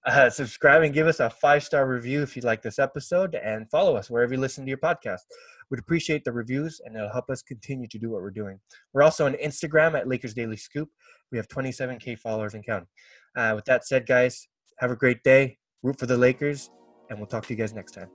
Uh, 0.06 0.30
subscribe 0.30 0.82
and 0.82 0.94
give 0.94 1.08
us 1.08 1.18
a 1.18 1.28
five 1.28 1.64
star 1.64 1.88
review 1.88 2.22
if 2.22 2.36
you 2.36 2.42
like 2.42 2.62
this 2.62 2.78
episode, 2.78 3.34
and 3.34 3.68
follow 3.68 3.96
us 3.96 4.08
wherever 4.08 4.34
you 4.34 4.40
listen 4.40 4.64
to 4.64 4.68
your 4.68 4.78
podcast. 4.78 5.22
We'd 5.70 5.80
appreciate 5.80 6.24
the 6.24 6.32
reviews, 6.32 6.80
and 6.84 6.96
it'll 6.96 7.12
help 7.12 7.28
us 7.30 7.42
continue 7.42 7.88
to 7.88 7.98
do 7.98 8.10
what 8.10 8.22
we're 8.22 8.30
doing. 8.30 8.60
We're 8.92 9.02
also 9.02 9.26
on 9.26 9.34
Instagram 9.34 9.98
at 9.98 10.08
Lakers 10.08 10.34
Daily 10.34 10.56
Scoop. 10.56 10.88
We 11.32 11.38
have 11.38 11.48
27k 11.48 12.18
followers 12.18 12.54
and 12.54 12.64
counting. 12.64 12.88
Uh, 13.36 13.52
with 13.54 13.64
that 13.64 13.86
said, 13.86 14.06
guys, 14.06 14.48
have 14.78 14.90
a 14.90 14.96
great 14.96 15.22
day. 15.22 15.58
Root 15.82 15.98
for 15.98 16.06
the 16.06 16.16
Lakers, 16.16 16.70
and 17.10 17.18
we'll 17.18 17.26
talk 17.26 17.46
to 17.46 17.52
you 17.52 17.58
guys 17.58 17.74
next 17.74 17.92
time. 17.92 18.08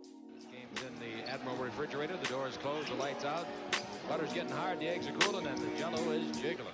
Game's 0.51 0.81
in 0.87 0.99
the 0.99 1.29
Admiral 1.29 1.57
refrigerator. 1.57 2.17
The 2.17 2.27
door 2.27 2.47
is 2.47 2.57
closed. 2.57 2.89
The 2.89 2.95
lights 2.95 3.25
out. 3.25 3.47
Butter's 4.07 4.33
getting 4.33 4.51
hard. 4.51 4.79
The 4.79 4.87
eggs 4.87 5.07
are 5.07 5.13
cooling, 5.13 5.47
and 5.47 5.57
the 5.57 5.77
Jello 5.77 6.11
is 6.11 6.37
jiggling. 6.39 6.73